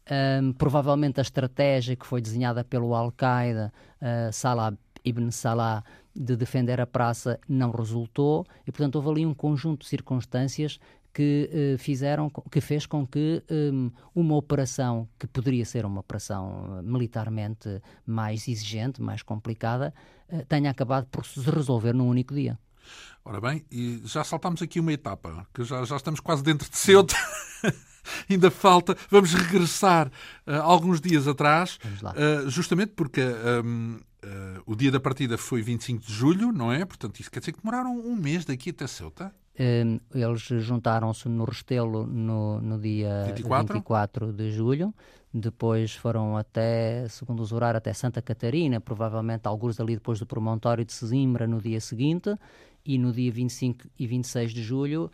[0.09, 4.73] Um, provavelmente a estratégia que foi desenhada pelo Al-Qaeda, uh, Salah
[5.07, 5.83] ibn Salah,
[6.15, 10.79] de defender a praça não resultou e, portanto, houve ali um conjunto de circunstâncias
[11.13, 16.81] que uh, fizeram, que fez com que um, uma operação que poderia ser uma operação
[16.83, 19.93] militarmente mais exigente, mais complicada,
[20.29, 22.59] uh, tenha acabado por se resolver num único dia.
[23.25, 26.77] Ora bem, e já saltámos aqui uma etapa, que já, já estamos quase dentro de
[26.77, 27.15] Ceuta.
[28.29, 28.95] Ainda falta.
[29.09, 35.37] Vamos regressar uh, alguns dias atrás, uh, justamente porque um, uh, o dia da partida
[35.37, 36.85] foi 25 de julho, não é?
[36.85, 39.33] Portanto, isso quer dizer que demoraram um mês daqui até Ceuta.
[39.59, 43.73] Um, eles juntaram-se no Restelo no, no dia 24?
[43.73, 44.93] 24 de julho.
[45.33, 50.85] Depois foram até, segundo os horários, até Santa Catarina, provavelmente alguns ali depois do promontório
[50.85, 52.35] de Sesimbra no dia seguinte.
[52.85, 55.11] E no dia 25 e 26 de julho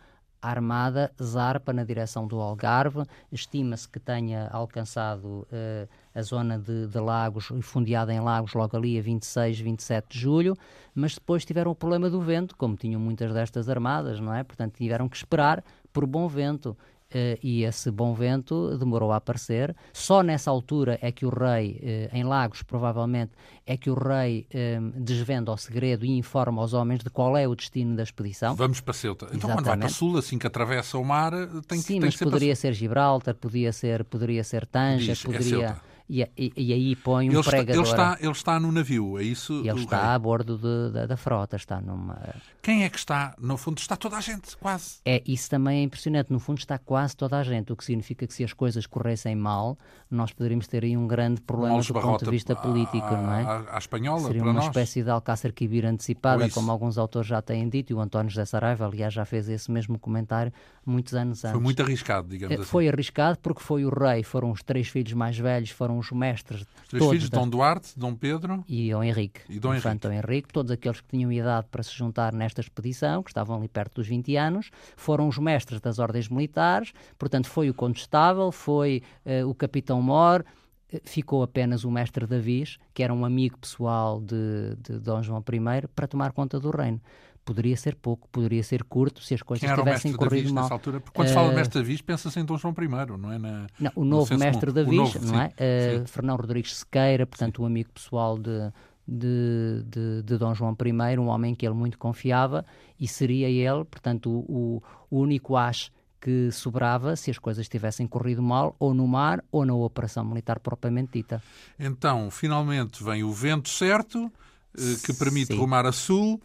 [0.48, 3.02] Armada zarpa na direção do Algarve.
[3.30, 8.76] Estima-se que tenha alcançado uh, a zona de, de, Lagos e fundeada em Lagos logo
[8.76, 10.56] ali a 26, 27 de julho,
[10.94, 14.42] mas depois tiveram o problema do vento, como tinham muitas destas armadas, não é?
[14.44, 16.76] Portanto, tiveram que esperar por bom vento.
[17.14, 19.74] Uh, e esse bom vento demorou a aparecer.
[19.92, 23.30] Só nessa altura é que o rei, uh, em Lagos, provavelmente,
[23.64, 24.48] é que o rei
[24.80, 28.56] um, desvenda o segredo e informa aos homens de qual é o destino da expedição.
[28.56, 29.26] Vamos para Ceuta.
[29.26, 29.56] Então, Exatamente.
[29.56, 31.32] quando vai para sul, assim que atravessa o mar,
[31.68, 35.66] tem Sim, que mas poderia ser Gibraltar, podia ser, poderia ser Tanger, Diz, é poderia...
[35.90, 37.82] É e, e, e, aí põe um ele pregador.
[37.82, 39.60] Está, ele, está, ele está no navio, é isso?
[39.64, 40.10] Ele está rei?
[40.10, 42.18] a bordo de, de, da frota, está numa...
[42.60, 43.34] Quem é que está?
[43.38, 44.96] No fundo está toda a gente, quase.
[45.04, 46.30] É, isso também é impressionante.
[46.30, 49.34] No fundo está quase toda a gente, o que significa que se as coisas corressem
[49.34, 49.78] mal,
[50.10, 53.66] nós poderíamos ter aí um grande problema do ponto de vista político, a, não é?
[53.70, 54.66] À, espanhola, Seria uma nós.
[54.66, 58.44] espécie de Alcácer Quibir antecipada, como alguns autores já têm dito, e o António José
[58.44, 60.52] Saraiva, aliás, já fez esse mesmo comentário
[60.86, 61.52] muitos anos antes.
[61.52, 62.70] Foi muito arriscado, digamos é, assim.
[62.70, 66.62] Foi arriscado porque foi o rei, foram os três filhos mais velhos, foram os mestres.
[66.62, 67.38] Os três filhos, da...
[67.38, 69.40] Dom Duarte, Dom Pedro e Dom Henrique.
[69.48, 69.98] E Dom Henrique.
[69.98, 73.68] Dom Henrique, todos aqueles que tinham idade para se juntar nesta expedição, que estavam ali
[73.68, 79.02] perto dos 20 anos, foram os mestres das ordens militares, portanto foi o condestável, foi
[79.24, 80.44] uh, o capitão Mor,
[80.92, 85.42] eh, ficou apenas o mestre Davis, que era um amigo pessoal de, de Dom João
[85.48, 87.00] I, para tomar conta do reino
[87.44, 90.64] poderia ser pouco, poderia ser curto se as coisas tivessem corrido mal.
[90.64, 91.00] Nessa altura?
[91.00, 93.38] Porque quando uh, se fala de mestre Davis, pensa-se em Dom João I, não é?
[93.38, 95.48] Na, não, o novo mestre Davis, não é?
[95.48, 97.62] Uh, Fernão Rodrigues Sequeira, portanto, sim.
[97.62, 98.72] um amigo pessoal de,
[99.06, 102.64] de, de, de, Dom João I, um homem que ele muito confiava,
[102.98, 108.42] e seria ele, portanto, o, o único as que sobrava se as coisas tivessem corrido
[108.42, 111.42] mal, ou no mar, ou na operação militar propriamente dita.
[111.78, 114.32] Então, finalmente vem o vento certo,
[114.74, 115.58] eh, que permite Sim.
[115.58, 116.40] rumar a sul,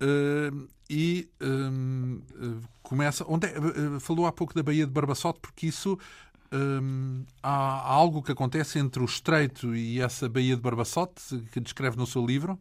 [0.00, 3.24] Uh, e um, uh, começa.
[3.28, 5.98] Onde é, uh, falou há pouco da Baía de Barbassote, porque isso
[6.52, 11.60] um, há, há, algo que acontece entre o Estreito e essa Baía de Barbassote, que
[11.60, 12.58] descreve no seu livro.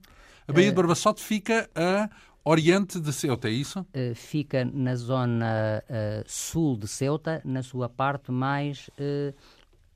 [0.47, 2.09] A Baía de Barbassote fica a
[2.43, 3.85] oriente de Ceuta, é isso?
[4.15, 5.83] fica na zona
[6.25, 8.89] sul de Ceuta, na sua parte mais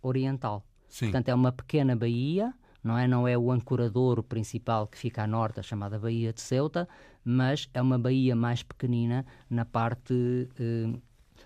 [0.01, 0.65] oriental.
[0.89, 1.05] Sim.
[1.05, 3.07] Portanto, é uma pequena baía não é?
[3.07, 6.87] Não é o ancorador principal que fica a norte, a chamada Baía de Ceuta,
[7.23, 10.99] mas é uma baía mais pequenina na parte eh,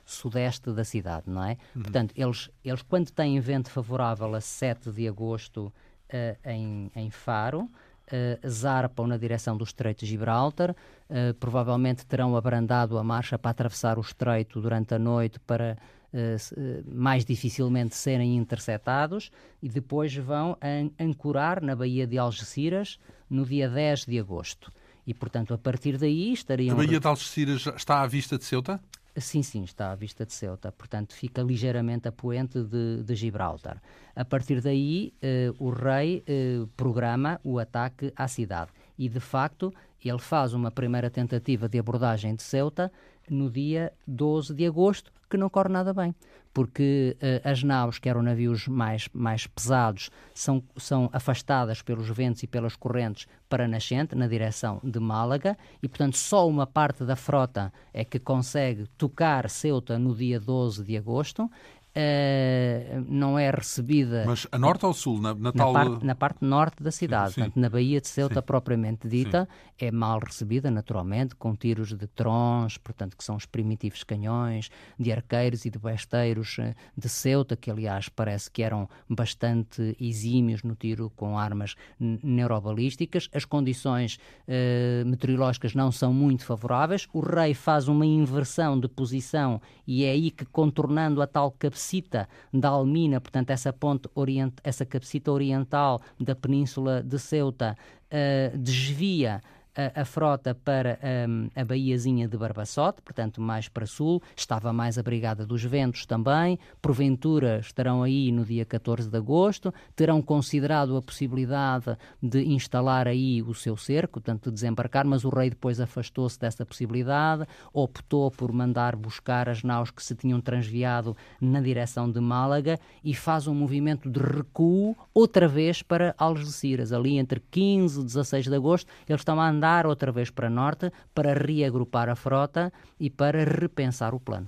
[0.06, 1.58] sudeste da cidade, não é?
[1.76, 1.82] Uhum.
[1.84, 5.74] Portanto, eles, eles quando têm vento favorável a 7 de agosto
[6.10, 7.70] eh, em, em Faro,
[8.06, 10.70] Uh, zarpam na direção do Estreito de Gibraltar,
[11.10, 15.76] uh, provavelmente terão abrandado a marcha para atravessar o Estreito durante a noite para
[16.14, 20.56] uh, mais dificilmente serem interceptados e depois vão
[21.00, 24.72] ancorar na Baía de Algeciras no dia 10 de agosto.
[25.06, 26.74] E, portanto, a partir daí estariam...
[26.74, 28.80] A Baía de Algeciras está à vista de Ceuta?
[29.18, 30.72] Sim, sim, está à vista de Ceuta.
[30.72, 33.82] Portanto, fica ligeiramente a poente de, de Gibraltar.
[34.14, 38.72] A partir daí, eh, o rei eh, programa o ataque à cidade.
[38.98, 42.92] E, de facto, ele faz uma primeira tentativa de abordagem de Ceuta
[43.30, 46.14] no dia 12 de agosto, que não corre nada bem,
[46.54, 52.44] porque uh, as naus, que eram navios mais, mais pesados, são, são afastadas pelos ventos
[52.44, 57.16] e pelas correntes para nascente, na direção de Málaga, e portanto só uma parte da
[57.16, 61.50] frota é que consegue tocar Ceuta no dia 12 de agosto,
[61.98, 64.26] Uh, não é recebida.
[64.28, 65.22] Mas a norte ou sul?
[65.22, 65.72] Na, na, tal...
[65.72, 67.42] parte, na parte, norte da cidade, sim, sim.
[67.42, 68.46] Portanto, na Baía de Ceuta sim.
[68.46, 69.48] propriamente dita,
[69.80, 75.10] é mal recebida, naturalmente, com tiros de trons, portanto, que são os primitivos canhões, de
[75.10, 80.76] arqueiros e de besteiros eh, de Ceuta, que aliás parece que eram bastante exímios no
[80.76, 83.30] tiro com armas neurobalísticas.
[83.34, 87.08] As condições uh, meteorológicas não são muito favoráveis.
[87.14, 91.85] O rei faz uma inversão de posição e é aí que, contornando a tal cabeceira,
[91.86, 97.78] cabecita da Almina, portanto, essa ponte orient, essa cabecita oriental da península de Ceuta,
[98.12, 99.42] uh, desvia
[99.76, 104.98] a, a frota para um, a Baíazinha de Barbassote, portanto mais para sul, estava mais
[104.98, 111.02] abrigada dos ventos também, porventura estarão aí no dia 14 de agosto, terão considerado a
[111.02, 116.40] possibilidade de instalar aí o seu cerco, portanto de desembarcar, mas o rei depois afastou-se
[116.40, 122.20] dessa possibilidade, optou por mandar buscar as naus que se tinham transviado na direção de
[122.20, 128.04] Málaga e faz um movimento de recuo outra vez para Algeciras, ali entre 15 e
[128.04, 132.16] 16 de agosto, eles estão a andar andar outra vez para norte para reagrupar a
[132.16, 134.48] frota e para repensar o plano.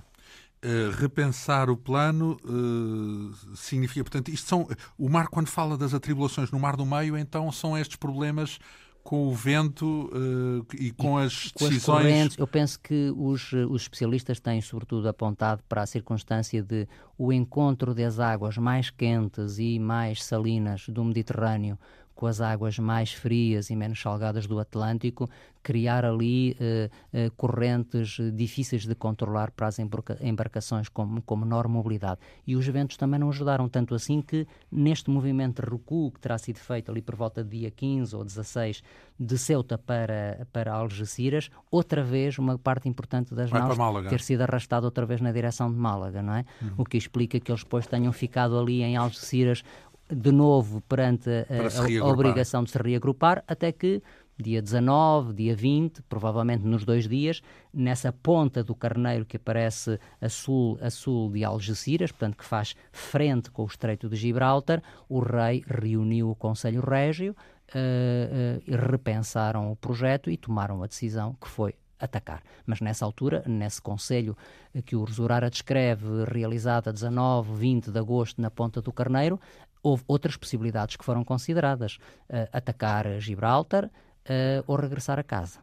[0.64, 6.50] Uh, repensar o plano uh, significa, portanto, isto são o mar quando fala das atribulações
[6.50, 8.58] no Mar do Meio, então são estes problemas
[9.04, 11.78] com o vento uh, e com e, as com decisões.
[11.78, 16.88] As correntes, eu penso que os, os especialistas têm, sobretudo, apontado para a circunstância de
[17.16, 21.78] o encontro das águas mais quentes e mais salinas do Mediterrâneo
[22.18, 25.30] com as águas mais frias e menos salgadas do Atlântico,
[25.62, 32.18] criar ali uh, uh, correntes difíceis de controlar para as embarcações com, com menor mobilidade.
[32.44, 36.36] E os ventos também não ajudaram tanto assim que neste movimento de recuo que terá
[36.38, 38.82] sido feito ali por volta de dia 15 ou 16
[39.20, 44.42] de Ceuta para, para Algeciras, outra vez uma parte importante das Vai naus ter sido
[44.42, 46.44] arrastada outra vez na direção de Málaga, não é?
[46.62, 46.70] Uhum.
[46.78, 49.62] O que explica que eles depois tenham ficado ali em Algeciras
[50.10, 54.02] de novo perante a, a, obrigação de se reagrupar, até que
[54.38, 57.42] dia 19, dia 20, provavelmente nos dois dias,
[57.74, 62.76] nessa ponta do Carneiro que aparece a sul, a sul de Algeciras, portanto que faz
[62.92, 68.76] frente com o Estreito de Gibraltar, o rei reuniu o Conselho Régio uh, uh, e
[68.76, 72.42] repensaram o projeto e tomaram a decisão que foi atacar.
[72.64, 74.36] Mas nessa altura, nesse conselho
[74.84, 79.40] que o Resurara descreve, realizado a 19, 20 de agosto na Ponta do Carneiro,
[79.82, 81.98] houve outras possibilidades que foram consideradas:
[82.28, 85.60] uh, atacar Gibraltar uh, ou regressar a casa.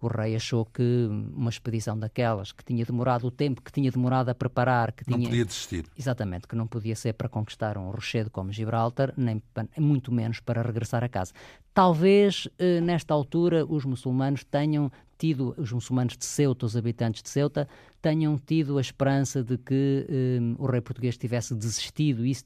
[0.00, 4.30] O rei achou que uma expedição daquelas, que tinha demorado o tempo que tinha demorado
[4.30, 5.28] a preparar, que não tinha...
[5.28, 5.84] podia desistir.
[5.96, 9.40] Exatamente, que não podia ser para conquistar um rochedo como Gibraltar, nem
[9.78, 11.32] muito menos para regressar a casa.
[11.72, 17.28] Talvez, uh, nesta altura, os muçulmanos tenham tido, os muçulmanos de Ceuta, os habitantes de
[17.28, 17.68] Ceuta,
[18.00, 20.04] tenham tido a esperança de que
[20.58, 22.26] o rei português tivesse desistido.
[22.26, 22.44] Isso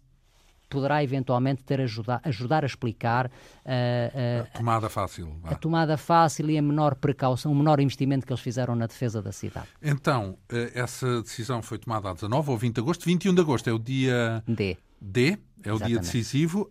[0.68, 5.36] poderá eventualmente ter ajudar, ajudar a explicar uh, uh, a tomada fácil.
[5.44, 9.22] A tomada fácil e a menor precaução, o menor investimento que eles fizeram na defesa
[9.22, 9.68] da cidade.
[9.82, 13.04] Então, uh, essa decisão foi tomada a 19 ou 20 de agosto.
[13.04, 14.76] 21 de agosto é o dia D.
[15.00, 15.72] D, é Exatamente.
[15.72, 16.70] o dia decisivo.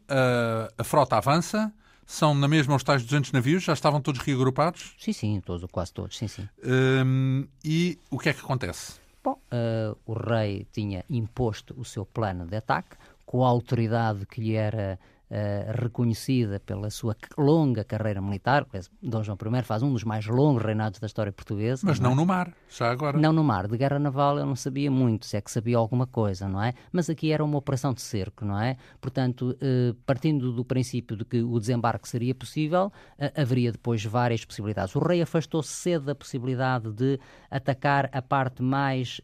[0.77, 1.73] a frota avança.
[2.07, 3.63] São na mesma os tais 200 navios?
[3.63, 4.93] Já estavam todos reagrupados?
[4.99, 6.47] Sim, sim, todos, quase todos, sim, sim.
[6.63, 8.99] Um, e o que é que acontece?
[9.23, 9.39] Bom,
[10.05, 12.95] o rei tinha imposto o seu plano de ataque,
[13.25, 14.99] com a autoridade que lhe era
[15.29, 18.65] uh, reconhecida pela sua longa carreira militar.
[19.01, 21.85] Dom João I faz um dos mais longos reinados da história portuguesa.
[21.85, 22.15] Mas não, é?
[22.15, 23.17] no mar, já agora.
[23.17, 23.67] Não no mar.
[23.67, 26.73] De guerra naval eu não sabia muito, se é que sabia alguma coisa, não é?
[26.91, 28.77] Mas aqui era uma operação de cerco, não é?
[29.01, 34.43] Portanto, uh, partindo do princípio de que o desembarque seria possível, uh, haveria depois várias
[34.45, 34.95] possibilidades.
[34.95, 37.19] O rei afastou-se cedo da possibilidade de
[37.49, 39.21] atacar a parte mais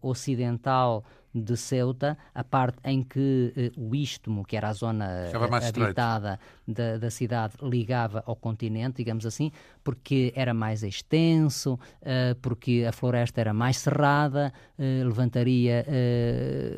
[0.00, 1.04] ocidental
[1.34, 5.26] de Ceuta, a parte em que eh, o istmo, que era a zona
[5.66, 9.52] habitada da, da, cidade, ligava ao continente, digamos assim,
[9.84, 15.84] porque era mais extenso, uh, porque a floresta era mais cerrada, levantaria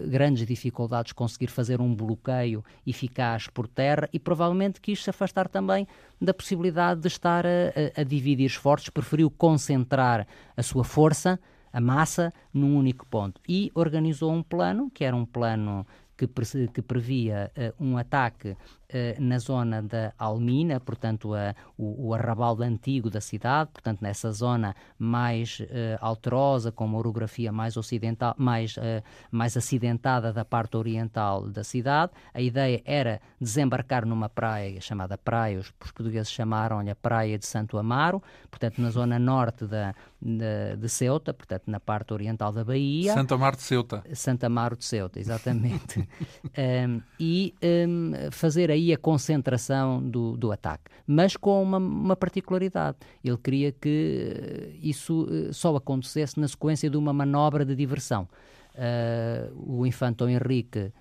[0.09, 5.87] grandes dificuldades conseguir fazer um bloqueio eficaz por terra e provavelmente quis se afastar também
[6.21, 10.27] da possibilidade de estar a, a dividir esforços, preferiu concentrar
[10.57, 11.39] a sua força
[11.73, 13.41] a massa num único ponto.
[13.49, 15.87] E organizou um plano, que era um plano
[16.27, 18.57] que, que previa uh, um ataque uh,
[19.19, 24.75] na zona da Almina, portanto, a, o, o, arrabal antigo da cidade, portanto, nessa zona
[24.99, 25.65] mais uh,
[26.01, 28.77] alterosa, com uma orografia mais ocidental, mais,
[29.31, 32.13] mais acidentada da parte oriental da cidade.
[32.35, 37.47] A ideia era desembarcar numa praia chamada Praia, os, os portugueses chamaram-lhe a Praia de
[37.47, 42.65] Santo Amaro, portanto, na zona norte da, de, de Ceuta, portanto, na parte oriental da
[42.65, 43.15] Bahia.
[43.15, 44.05] Santo Amaro de Ceuta.
[44.15, 46.07] Santo Amaro de Ceuta, exatamente.
[46.89, 50.85] um, e um, fazer aí a concentração do, do ataque.
[51.07, 52.99] Mas com uma, uma, particularidade.
[53.25, 58.29] Ele queria que eh, isso eh, só acontecesse na sequência de uma manobra de diversão.
[58.75, 60.93] Uh, o infante Henrique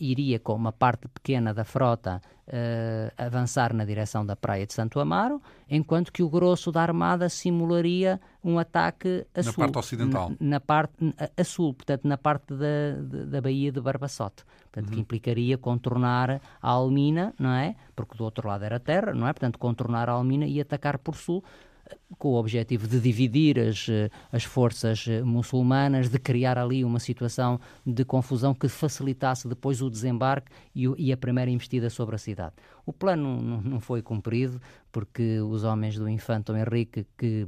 [0.00, 4.98] iria com uma parte pequena da frota uh, avançar na direção da praia de Santo
[4.98, 9.54] Amaro, enquanto que o grosso da armada simularia um ataque a na sul.
[9.54, 10.30] parte ocidental.
[10.30, 14.44] Na, na parte a, a, sul, portanto, na parte da, da, da Baía de Barbassote.
[14.64, 14.94] Portanto, uhum.
[14.94, 17.74] que implicaria contornar a Almina, não é?
[17.94, 19.32] Porque do outro lado era terra, não é?
[19.32, 21.42] Portanto, contornar a Almina e atacar por sul
[22.18, 23.86] com o objetivo de dividir as,
[24.32, 30.50] as forças muçulmanas, de criar ali uma situação de confusão que facilitasse depois o desembarque
[30.74, 32.54] e, e a primeira investida sobre a cidade.
[32.84, 34.60] O plano não, não foi cumprido,
[34.90, 37.46] porque os homens do infante Henrique, que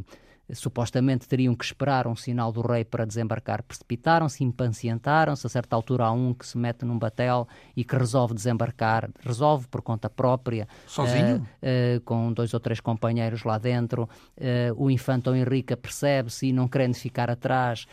[0.55, 5.47] supostamente teriam que esperar um sinal do rei para desembarcar, precipitaram-se, impacientaram-se.
[5.47, 7.47] A certa altura há um que se mete num batel
[7.77, 10.69] e que resolve desembarcar, resolve por conta própria.
[10.87, 11.37] Sozinho?
[11.37, 14.09] Uh, uh, com dois ou três companheiros lá dentro.
[14.37, 17.87] Uh, o infante Henrique percebe-se e não querendo ficar atrás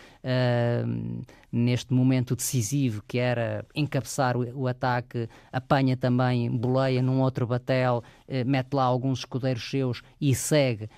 [1.49, 8.03] neste momento decisivo que era encabeçar o, o, ataque, apanha também, boleia num outro batel,
[8.45, 10.89] mete lá alguns escudeiros seus e segue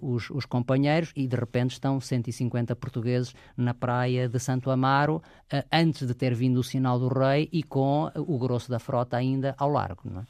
[0.00, 5.64] os, os, companheiros e de repente estão 150 portugueses na praia de Santo Amaro eh,
[5.72, 9.54] antes de ter vindo o sinal do rei e com o grosso da frota ainda
[9.58, 10.02] ao largo.
[10.04, 10.24] Não é?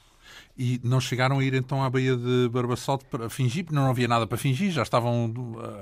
[0.58, 4.08] E não chegaram a ir então à Baía de Barbassote para fingir, porque não havia
[4.08, 5.32] nada para fingir, já estavam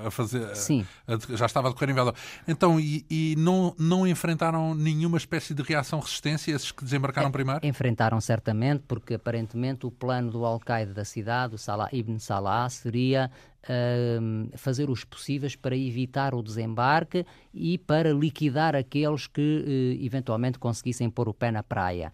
[0.04, 0.54] a fazer.
[0.54, 0.86] Sim.
[1.06, 2.12] A, já estava a decorrer invadir.
[2.46, 7.66] Então, e, e, não, não enfrentaram nenhuma espécie de reação-resistência, esses que desembarcaram é, primeiro?
[7.66, 13.30] Enfrentaram certamente, porque aparentemente o plano do Al-Qaeda da cidade, o Salah ibn Salah, seria
[13.66, 20.58] uh, fazer os possíveis para evitar o desembarque e para liquidar aqueles que uh, eventualmente
[20.58, 22.12] conseguissem pôr o pé na praia,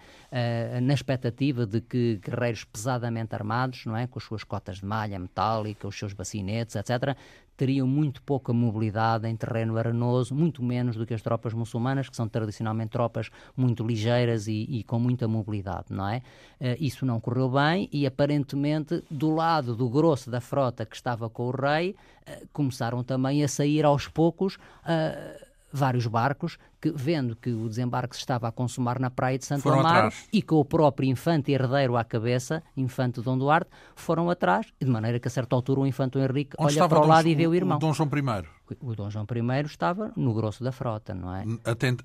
[0.83, 2.19] na expectativa de que
[2.65, 7.17] pesadamente armados, não é, com as suas cotas de malha metálica, os seus bacinetes, etc.,
[7.57, 12.17] teriam muito pouca mobilidade em terreno arenoso, muito menos do que as tropas muçulmanas, que
[12.17, 16.23] são tradicionalmente tropas muito ligeiras e, e com muita mobilidade, não é?
[16.61, 21.29] Uh, isso não correu bem e aparentemente do lado do grosso da frota que estava
[21.29, 21.91] com o rei,
[22.27, 28.15] uh, começaram também a sair aos poucos uh, vários barcos que, vendo que o desembarque
[28.15, 31.97] se estava a consumar na praia de Santo Amaro e com o próprio infante herdeiro
[31.97, 36.19] à cabeça, infante Dom Duarte, foram atrás, de maneira que a certa altura o infante
[36.19, 37.77] Henrique Onde olha para o lado Dom, e vê o irmão.
[37.77, 38.47] O Dom João I?
[38.81, 41.45] O Dom João I estava no grosso da frota, não é?
[41.65, 42.05] Atento,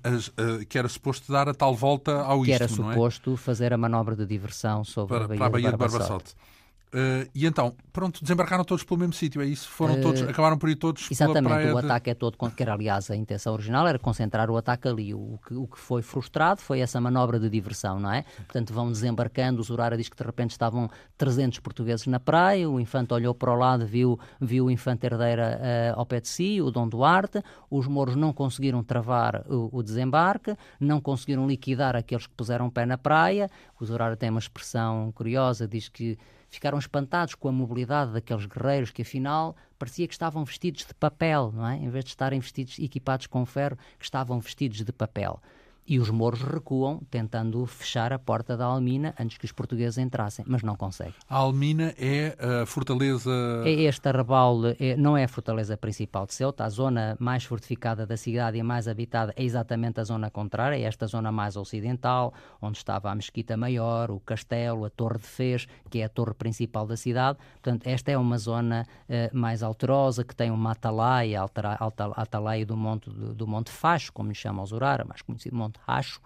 [0.68, 2.68] que era suposto dar a tal volta ao que istmo, era é?
[2.94, 6.34] suposto fazer a manobra de diversão sobre para, a Baía, para a Baía de Barbassote.
[6.34, 6.57] De.
[6.88, 9.68] Uh, e então, pronto, desembarcaram todos pelo mesmo sítio, é isso?
[9.68, 12.62] Foram uh, todos, acabaram por ir todos Exatamente, pela praia o ataque é todo, que
[12.62, 15.12] era aliás a intenção original, era concentrar o ataque ali.
[15.12, 18.24] O que, o que foi frustrado foi essa manobra de diversão, não é?
[18.36, 22.80] Portanto, vão desembarcando, o Zurara diz que de repente estavam 300 portugueses na praia, o
[22.80, 26.62] infante olhou para o lado, viu, viu o infante herdeira uh, ao pé de si,
[26.62, 32.26] o Dom Duarte, os mouros não conseguiram travar o, o desembarque, não conseguiram liquidar aqueles
[32.26, 36.18] que puseram pé na praia, o Zurara tem uma expressão curiosa, diz que
[36.48, 41.52] ficaram espantados com a mobilidade daqueles guerreiros que afinal parecia que estavam vestidos de papel,
[41.54, 41.76] não é?
[41.76, 45.40] Em vez de estarem vestidos equipados com ferro, que estavam vestidos de papel
[45.88, 50.44] e os mouros recuam, tentando fechar a porta da Almina antes que os portugueses entrassem,
[50.46, 51.14] mas não conseguem.
[51.26, 53.30] A Almina é a fortaleza.
[53.64, 58.06] É este arrabal, é, não é a fortaleza principal de Ceuta, a zona mais fortificada
[58.06, 62.34] da cidade e mais habitada é exatamente a zona contrária, é esta zona mais ocidental,
[62.60, 66.34] onde estava a Mesquita Maior, o castelo, a Torre de Fez, que é a torre
[66.34, 67.38] principal da cidade.
[67.54, 72.76] Portanto, esta é uma zona uh, mais alterosa, que tem uma atalaia, a atalaia do
[72.76, 76.20] Monte, do, do Monte Facho, como lhe chama os Urara, mais conhecido Monte acho.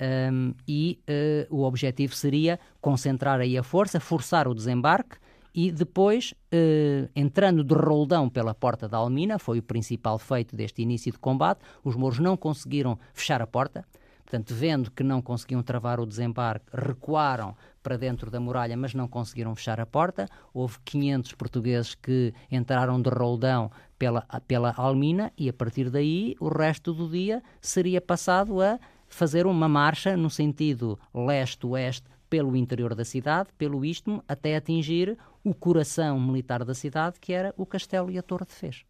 [0.00, 1.00] Um, e
[1.50, 5.16] uh, o objetivo seria concentrar aí a força, forçar o desembarque
[5.52, 10.82] e depois, uh, entrando de roldão pela porta da Almina, foi o principal feito deste
[10.82, 13.84] início de combate, os mouros não conseguiram fechar a porta,
[14.28, 19.08] portanto, vendo que não conseguiam travar o desembarque, recuaram para dentro da muralha, mas não
[19.08, 20.28] conseguiram fechar a porta.
[20.52, 26.48] Houve 500 portugueses que entraram de roldão pela, pela Almina e, a partir daí, o
[26.48, 33.06] resto do dia seria passado a fazer uma marcha no sentido leste-oeste pelo interior da
[33.06, 38.18] cidade, pelo istmo, até atingir o coração militar da cidade, que era o castelo e
[38.18, 38.84] a torre de Fez.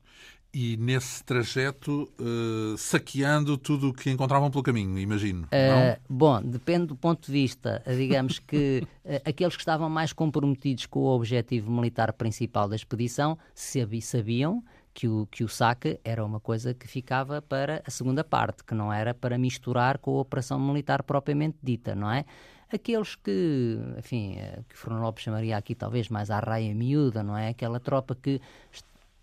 [0.53, 5.45] E nesse trajeto, uh, saqueando tudo o que encontravam pelo caminho, imagino.
[5.45, 7.83] Uh, bom, depende do ponto de vista.
[7.87, 13.39] Digamos que uh, aqueles que estavam mais comprometidos com o objetivo militar principal da expedição
[13.55, 14.65] sabiam
[14.99, 18.75] que o, que o saque era uma coisa que ficava para a segunda parte, que
[18.75, 22.25] não era para misturar com a operação militar propriamente dita, não é?
[22.71, 27.37] Aqueles que, enfim, eh, que Fernando Lopes chamaria aqui talvez mais à raia miúda, não
[27.37, 27.49] é?
[27.49, 28.41] Aquela tropa que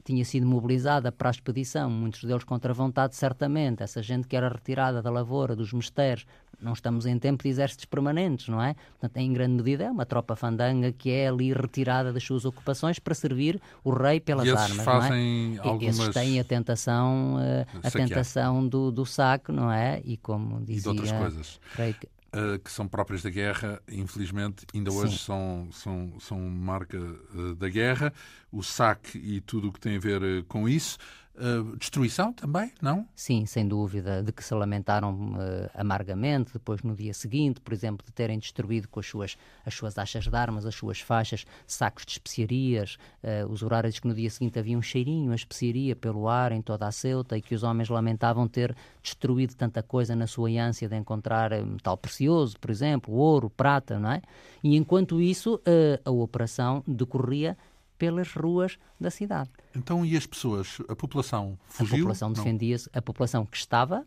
[0.06, 3.82] tinha sido mobilizada para a expedição, muitos deles contra vontade, certamente.
[3.82, 6.28] Essa gente que era retirada da lavoura, dos mistérios,
[6.62, 8.76] não estamos em tempo de exércitos permanentes, não é?
[8.92, 13.00] Portanto, em grande medida é uma tropa fandanga que é ali retirada das suas ocupações
[13.00, 15.68] para servir o rei pelas e armas, fazem não é?
[15.68, 16.00] Algumas...
[16.00, 20.02] Esses têm a tentação, uh, a tentação do, do saco, não é?
[20.06, 20.78] E como dizia...
[20.78, 21.60] E de outras coisas.
[21.74, 26.98] Creio que uh, que são próprias da guerra, infelizmente, ainda hoje são, são, são marca
[26.98, 28.14] uh, da guerra,
[28.52, 30.98] o saque e tudo o que tem a ver uh, com isso.
[31.38, 33.06] Uh, destruição também, não?
[33.14, 38.06] Sim, sem dúvida, de que se lamentaram uh, amargamente depois no dia seguinte, por exemplo,
[38.06, 42.06] de terem destruído com as suas, as suas achas de armas, as suas faixas, sacos
[42.06, 42.98] de especiarias.
[43.22, 46.62] Uh, os horários que no dia seguinte havia um cheirinho, a especiaria pelo ar em
[46.62, 48.74] toda a Ceuta e que os homens lamentavam ter
[49.04, 54.10] destruído tanta coisa na sua ânsia de encontrar metal precioso, por exemplo, ouro, prata, não
[54.10, 54.22] é?
[54.64, 55.62] E enquanto isso,
[56.04, 57.58] a operação decorria
[57.98, 59.50] pelas ruas da cidade.
[59.76, 60.78] Então, e as pessoas?
[60.88, 61.96] A população fugiu?
[61.96, 62.90] A população defendia-se.
[62.94, 64.06] A população que estava,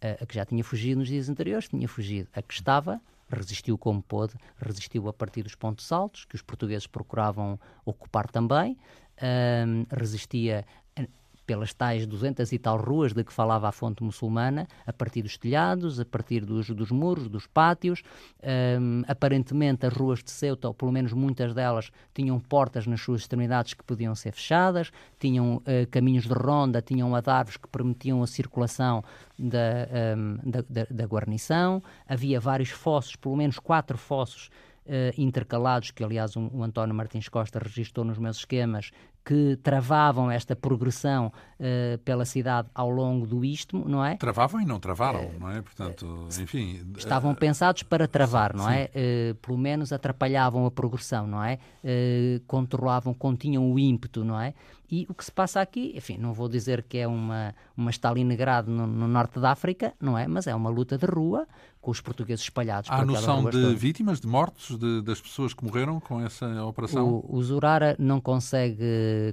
[0.00, 2.28] a, que já tinha fugido nos dias anteriores, tinha fugido.
[2.32, 3.00] A que estava
[3.30, 8.78] resistiu como pôde, resistiu a partir dos pontos altos, que os portugueses procuravam ocupar também,
[9.90, 10.64] resistia
[11.48, 15.38] pelas tais duzentas e tal ruas de que falava a fonte muçulmana, a partir dos
[15.38, 18.02] telhados, a partir dos, dos muros, dos pátios.
[18.78, 23.22] Um, aparentemente, as ruas de Ceuta, ou pelo menos muitas delas, tinham portas nas suas
[23.22, 28.26] extremidades que podiam ser fechadas, tinham uh, caminhos de ronda, tinham árvores que permitiam a
[28.26, 29.02] circulação
[29.38, 29.88] da,
[30.18, 31.82] um, da, da, da guarnição.
[32.06, 34.50] Havia vários fossos, pelo menos quatro fossos
[34.88, 38.90] Uh, intercalados, que aliás o, o, António Martins Costa registrou nos meus esquemas,
[39.28, 44.16] que travavam esta progressão uh, pela cidade ao longo do istmo, não é?
[44.16, 45.60] Travavam e não travaram, uh, não é?
[45.60, 46.82] Portanto, uh, enfim...
[46.96, 48.72] Estavam pensados para travar, não sim.
[48.72, 49.34] é?
[49.42, 51.58] pelo menos atrapalhavam a progressão, não é?
[52.46, 54.54] controlavam, continham o ímpeto, não é?
[54.90, 58.70] E o que se passa aqui, enfim, não vou dizer que é uma, uma Stalingrado
[58.70, 60.26] no, no norte da África, não é?
[60.26, 61.46] Mas é uma luta de rua,
[61.80, 66.00] com os portugueses espalhados Há noção de vítimas, de mortos, de, das pessoas que morreram
[66.00, 67.08] com essa operação?
[67.08, 68.82] O, o Zurara não consegue,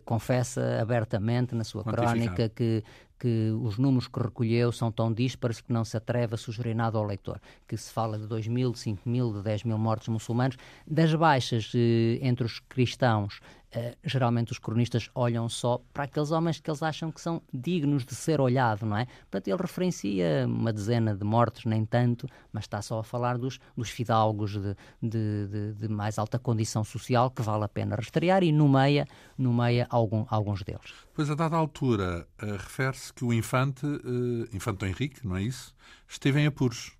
[0.05, 2.83] confessa abertamente na sua crónica que
[3.25, 6.99] que os números que recolheu são tão díspares que não se atreve a sugerir nada
[6.99, 7.41] ao leitor.
[7.67, 10.57] Que se fala de 2 mil, de 5 mil, de 10 mil mortos muçulmanos.
[10.85, 13.41] Das baixas eh, entre os cristãos,
[13.75, 18.05] eh, geralmente os cronistas olham só para aqueles homens que eles acham que são dignos
[18.05, 19.05] de ser olhado, não é?
[19.29, 23.59] Portanto, ele referencia uma dezena de mortos, nem tanto, mas está só a falar dos,
[23.75, 28.43] dos fidalgos de, de, de, de mais alta condição social que vale a pena rastrear
[28.43, 29.05] e nomeia,
[29.37, 30.93] nomeia algum, alguns deles.
[31.13, 35.73] Pois, a dada altura, uh, refere-se que o infante, uh, infante Henrique, não é isso,
[36.07, 36.95] esteve em apuros.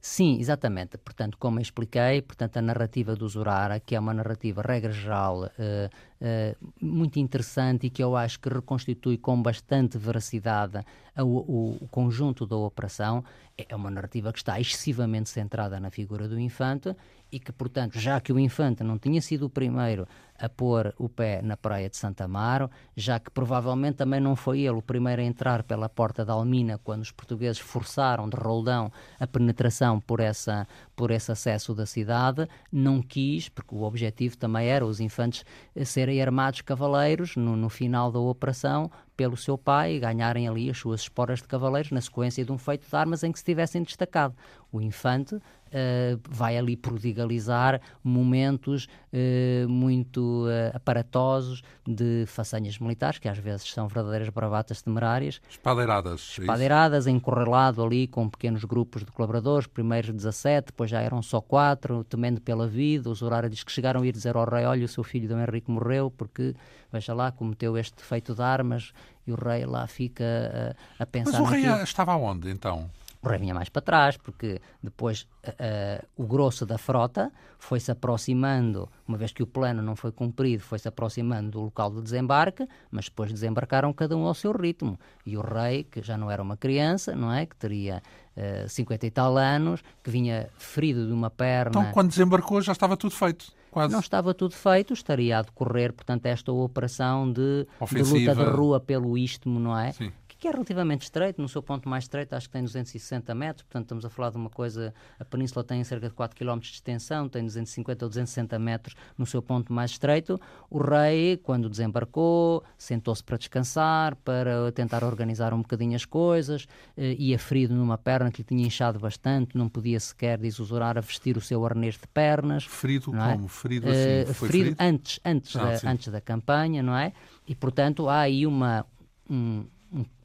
[0.00, 0.96] Sim, exatamente.
[0.96, 5.48] Portanto, como expliquei, portanto, a narrativa do Zurara, que é uma narrativa, regra geral, uh,
[5.48, 10.84] uh, muito interessante e que eu acho que reconstitui com bastante veracidade
[11.16, 13.24] o, o, conjunto da operação,
[13.56, 16.94] é uma narrativa que está excessivamente centrada na figura do infante
[17.30, 20.06] e que, portanto, já que o infante não tinha sido o primeiro
[20.38, 24.60] a pôr o pé na praia de Santa Amaro, já que provavelmente também não foi
[24.60, 28.90] ele o primeiro a entrar pela porta da Almina quando os portugueses forçaram de roldão
[29.18, 34.68] a penetração por, essa, por esse acesso da cidade, não quis, porque o objetivo também
[34.68, 35.44] era os infantes
[35.84, 40.78] serem armados cavaleiros no, no final da operação pelo seu pai e ganharem ali as
[40.78, 43.82] suas esporas de cavaleiros na sequência de um feito de armas em que se tivessem
[43.82, 44.32] destacado.
[44.70, 45.36] O infante
[45.68, 53.70] uh, vai ali prodigalizar momentos uh, muito uh, aparatosos de façanhas militares, que às vezes
[53.70, 55.40] são verdadeiras bravatas temerárias.
[55.48, 56.36] Espadeiradas.
[56.38, 61.22] É Espadeiradas, é encorrelado ali com pequenos grupos de colaboradores, primeiros 17, depois já eram
[61.22, 63.10] só quatro, temendo pela vida.
[63.10, 65.38] Os horários diz que chegaram a ir dizer ao rei: Olha, o seu filho Dom
[65.38, 66.54] Henrique morreu porque,
[66.92, 68.92] veja lá, cometeu este feito de armas
[69.26, 71.32] e o rei lá fica a, a pensar.
[71.32, 71.84] Mas o rei naquilo.
[71.84, 72.90] estava onde então?
[73.20, 78.88] O rei vinha mais para trás, porque depois uh, o grosso da frota foi-se aproximando,
[79.08, 83.06] uma vez que o plano não foi cumprido, foi-se aproximando do local de desembarque, mas
[83.06, 84.98] depois desembarcaram cada um ao seu ritmo.
[85.26, 87.44] E o rei, que já não era uma criança, não é?
[87.44, 88.02] Que teria
[88.36, 91.70] uh, 50 e tal anos, que vinha ferido de uma perna.
[91.70, 93.52] Então, quando desembarcou, já estava tudo feito.
[93.70, 93.92] Quase.
[93.92, 98.80] Não estava tudo feito, estaria a decorrer, portanto, esta operação de, de luta de rua
[98.80, 99.92] pelo istmo, não é?
[99.92, 103.62] Sim que é relativamente estreito, no seu ponto mais estreito acho que tem 260 metros,
[103.64, 106.68] portanto estamos a falar de uma coisa, a península tem cerca de 4 km de
[106.68, 110.40] extensão, tem 250 ou 260 metros no seu ponto mais estreito.
[110.70, 116.66] O rei, quando desembarcou, sentou-se para descansar, para tentar organizar um bocadinho as coisas,
[116.96, 121.00] eh, ia ferido numa perna que lhe tinha inchado bastante, não podia sequer, o a
[121.00, 122.64] vestir o seu arnês de pernas.
[122.64, 123.32] Ferido é?
[123.32, 123.48] como?
[123.48, 123.98] Ferido assim?
[124.30, 127.12] Uh, ferido, ferido, antes, antes, ah, da, antes da campanha, não é?
[127.46, 128.86] E, portanto, há aí uma,
[129.28, 129.66] um,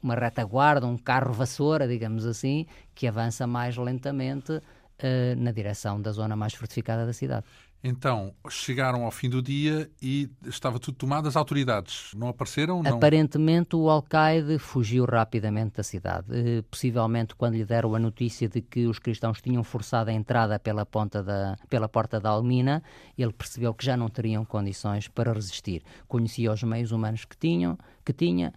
[0.02, 4.62] uma retaguarda, um carro vassoura, digamos assim, que avança mais lentamente uh,
[5.36, 7.46] na direção da zona mais fortificada da cidade.
[7.86, 11.28] Então, chegaram ao fim do dia e estava tudo tomado.
[11.28, 12.82] As autoridades não apareceram?
[12.82, 12.94] Não...
[12.96, 16.26] Aparentemente, o alcaide fugiu rapidamente da cidade.
[16.30, 20.58] Eh, possivelmente, quando lhe deram a notícia de que os cristãos tinham forçado a entrada
[20.58, 22.82] pela, ponta da, pela porta da Almina,
[23.18, 25.82] ele percebeu que já não teriam condições para resistir.
[26.08, 28.54] Conhecia os meios humanos que, tinham, que tinha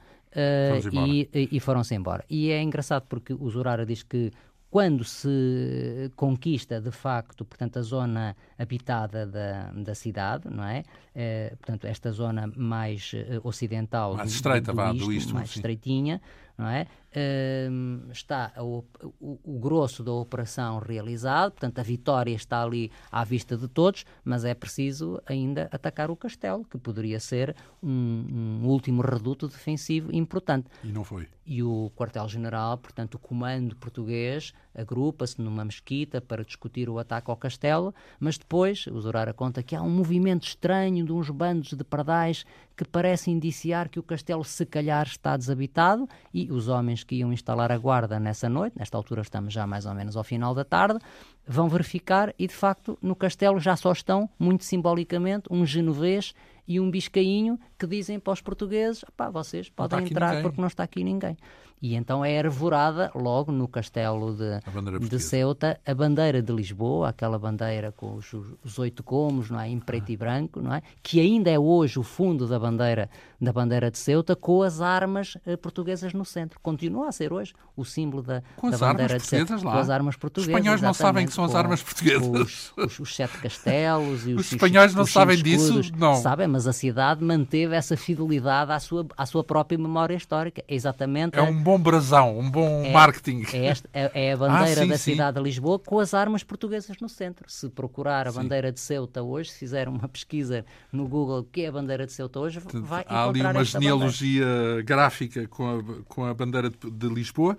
[1.33, 2.23] e, e foram-se embora.
[2.29, 4.31] E é engraçado porque o Zurara diz que
[4.69, 10.83] quando se conquista de facto, portanto, a zona habitada da, da cidade, não é?
[11.15, 15.49] é portanto, esta zona mais uh, ocidental mais estreita, do, do, isto, do isto, mais
[15.49, 15.59] sim.
[15.59, 16.21] estreitinha,
[16.57, 16.87] não é?
[17.09, 18.83] Uh, está o,
[19.19, 24.05] o, o, grosso da operação realizado, portanto a vitória está ali à vista de todos,
[24.23, 30.13] mas é preciso ainda atacar o castelo, que poderia ser um, um último reduto defensivo
[30.13, 30.67] importante.
[30.83, 31.27] E não foi.
[31.45, 37.37] E o quartel-general, portanto o comando português, agrupa-se numa mesquita para discutir o ataque ao
[37.37, 41.83] castelo, mas depois, o Zorara conta que há um movimento estranho de uns bandos de
[41.83, 42.45] pardais
[42.77, 47.33] que parece indiciar que o castelo se calhar está desabitado e os homens que iam
[47.33, 50.63] instalar a guarda nessa noite, nesta altura estamos já mais ou menos ao final da
[50.63, 50.99] tarde,
[51.45, 56.35] vão verificar e de facto no castelo já só estão, muito simbolicamente, um genovês
[56.67, 60.83] e um biscainho que dizem para os portugueses: pá, vocês podem entrar porque não está
[60.83, 61.35] aqui ninguém.
[61.81, 67.37] E então é arvorada logo no castelo de, de Ceuta a bandeira de Lisboa, aquela
[67.37, 69.69] bandeira com os, os oito comos, não é?
[69.69, 70.11] em preto ah.
[70.11, 70.81] e branco, não é?
[71.03, 73.09] que ainda é hoje o fundo da bandeira,
[73.39, 76.59] da bandeira de Ceuta, com as armas eh, portuguesas no centro.
[76.61, 79.55] Continua a ser hoje o símbolo da, com da bandeira de Ceuta.
[79.57, 79.61] Lá.
[79.61, 80.49] Com as armas portuguesas.
[80.49, 82.27] Os espanhóis não sabem que são as armas portuguesas.
[82.27, 85.79] Os, os, os sete castelos e os, os espanhóis não sabem disso?
[85.95, 86.15] Não.
[86.15, 90.63] Sabem, mas a cidade manteve essa fidelidade à sua, à sua própria memória histórica.
[90.67, 91.37] É exatamente.
[91.37, 93.43] É um bom brasão, um bom é, marketing.
[93.51, 95.11] É, esta, é, é, a bandeira ah, sim, da sim.
[95.11, 97.49] cidade de Lisboa com as armas portuguesas no centro.
[97.49, 98.39] Se procurar a sim.
[98.39, 102.13] bandeira de Ceuta hoje, se fizer uma pesquisa no Google que é a bandeira de
[102.13, 104.81] Ceuta hoje, vai Há ali uma genealogia bandeira.
[104.83, 107.57] gráfica com a, com a bandeira de, de Lisboa.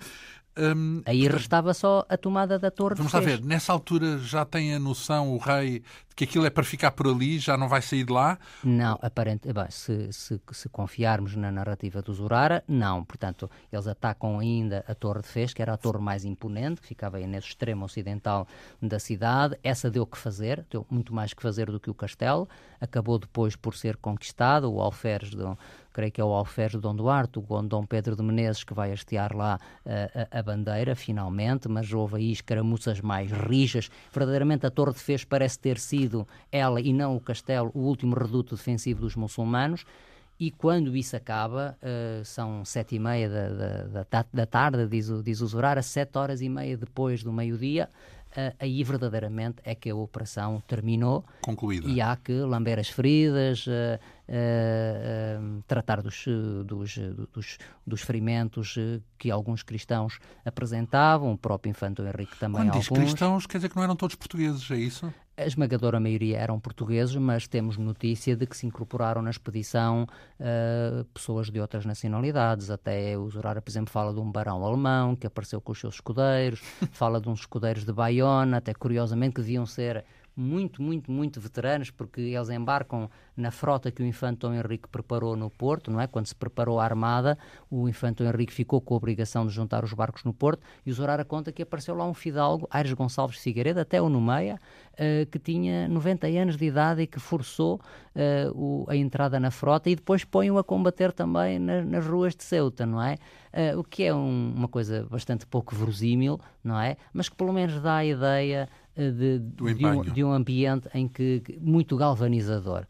[0.58, 2.96] Hum, Aí restava só a tomada da torre.
[2.96, 6.50] Vamos lá ver, nessa altura já tem a noção o rei de que aquilo é
[6.50, 8.36] para ficar por ali, já não vai sair de lá?
[8.64, 13.04] Não, aparente, bem, se, se, se, confiarmos na narrativa do Zurara, não.
[13.04, 16.88] Portanto, eles atacam ainda a Torre de Fez, que era a torre mais imponente, que
[16.88, 18.48] ficava aí nesse extremo ocidental
[18.82, 19.56] da cidade.
[19.62, 22.48] Essa deu que fazer, deu muito mais que fazer do que o castelo.
[22.80, 25.56] Acabou depois por ser conquistado, o alferes do
[25.92, 28.92] creio que é o alferes de Dom Duarte, o Dom Pedro de Menezes, que vai
[28.92, 33.90] hastear lá uh, a, a, bandeira, finalmente, mas houve aí escaramuças mais rijas.
[34.12, 38.14] Verdadeiramente a Torre de Fez parece ter sido ela e não o castelo o último
[38.14, 39.84] reduto defensivo dos muçulmanos.
[40.40, 45.40] E quando isso acaba, uh, são sete e meia da, da, da, tarde, diz, diz
[45.40, 47.90] o Zorar, a sete horas e meia depois do meio-dia,
[48.36, 51.24] uh, aí verdadeiramente é que a operação terminou.
[51.42, 51.88] Concluída.
[51.88, 53.98] E há que lamber as feridas, uh,
[54.28, 56.24] uh, tratar dos,
[56.64, 56.98] dos,
[57.32, 58.76] dos, dos, ferimentos
[59.16, 62.88] que alguns cristãos apresentavam, o próprio Infante Henrique também Quando alguns.
[62.88, 65.12] diz cristãos, quer dizer que não eram todos portugueses, é isso?
[65.38, 70.04] A esmagadora maioria eram portugueses, mas temos notícia de que se incorporaram na expedição
[70.40, 72.70] uh, pessoas de outras nacionalidades.
[72.70, 75.94] Até o Zurara, por exemplo, fala de um barão alemão que apareceu com os seus
[75.94, 76.60] escudeiros,
[76.90, 80.04] fala de uns escudeiros de Bayona, até curiosamente que deviam ser
[80.38, 85.36] muito, muito, muito veteranos, porque eles embarcam na frota que o Infante Dom Henrique preparou
[85.36, 86.06] no Porto, não é?
[86.06, 87.36] Quando se preparou a armada,
[87.68, 90.90] o Infante Dom Henrique ficou com a obrigação de juntar os barcos no Porto e
[90.90, 94.60] o Zorara conta que apareceu lá um fidalgo, Aires Gonçalves Figueiredo, até o Numeia,
[94.94, 97.80] uh, que tinha 90 anos de idade e que forçou
[98.14, 102.36] uh, o, a entrada na frota e depois põe-o a combater também na, nas ruas
[102.36, 103.16] de Ceuta, não é?
[103.52, 106.96] Uh, o que é um, uma coisa bastante pouco verosímil, não é?
[107.12, 108.68] Mas que pelo menos dá a ideia
[108.98, 112.86] de, de, um, de, um, ambiente em que muito galvanizador.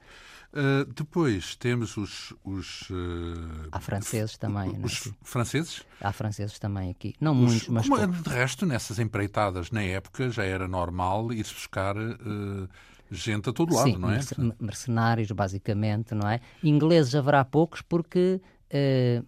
[0.50, 2.32] Uh, depois temos os.
[2.42, 4.74] os uh, Há franceses também.
[4.74, 4.86] É?
[4.86, 5.82] Os, franceses?
[6.00, 7.14] Há franceses também aqui.
[7.20, 7.88] Não os, muitos, mas.
[7.88, 11.96] Como, de resto, nessas empreitadas na época já era normal ir-se buscar.
[11.96, 12.66] Uh,
[13.10, 14.20] gente a todo lado, Sim, não é?
[14.60, 16.40] mercenários, basicamente, não é?
[16.62, 18.38] Ingleses haverá poucos porque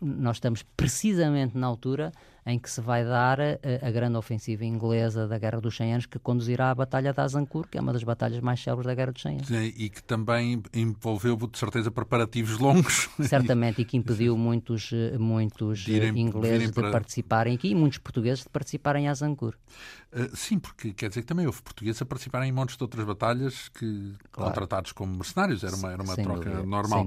[0.02, 2.12] nós estamos precisamente na altura
[2.47, 6.07] em que se vai dar a, a, grande ofensiva inglesa da Guerra dos 100 Anos,
[6.07, 9.12] que conduzirá à Batalha de Azincourt, que é uma das batalhas mais célebres da Guerra
[9.12, 9.49] dos 100 Anos.
[9.49, 13.09] Sim, e que também envolveu, de certeza, preparativos longos.
[13.20, 18.45] Certamente, e que impediu muitos, muitos de irem, ingleses de, participarem aqui e muitos portugueses
[18.45, 19.57] de participarem em Azincourt.
[20.12, 23.06] Uh, sim, porque quer dizer que também houve portugueses a participarem em montes de outras
[23.06, 24.50] batalhas que claro.
[24.50, 27.06] contratados como mercenários, era uma, era uma troca dúvida, normal.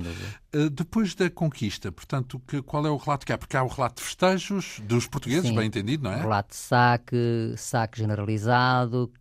[0.55, 3.37] Uh, depois da conquista, portanto, que, qual é o relato que há?
[3.37, 5.55] Porque há o relato de festejos dos portugueses Sim.
[5.55, 6.21] bem entendido, não é?
[6.21, 9.11] Relato de saque, saque generalizado,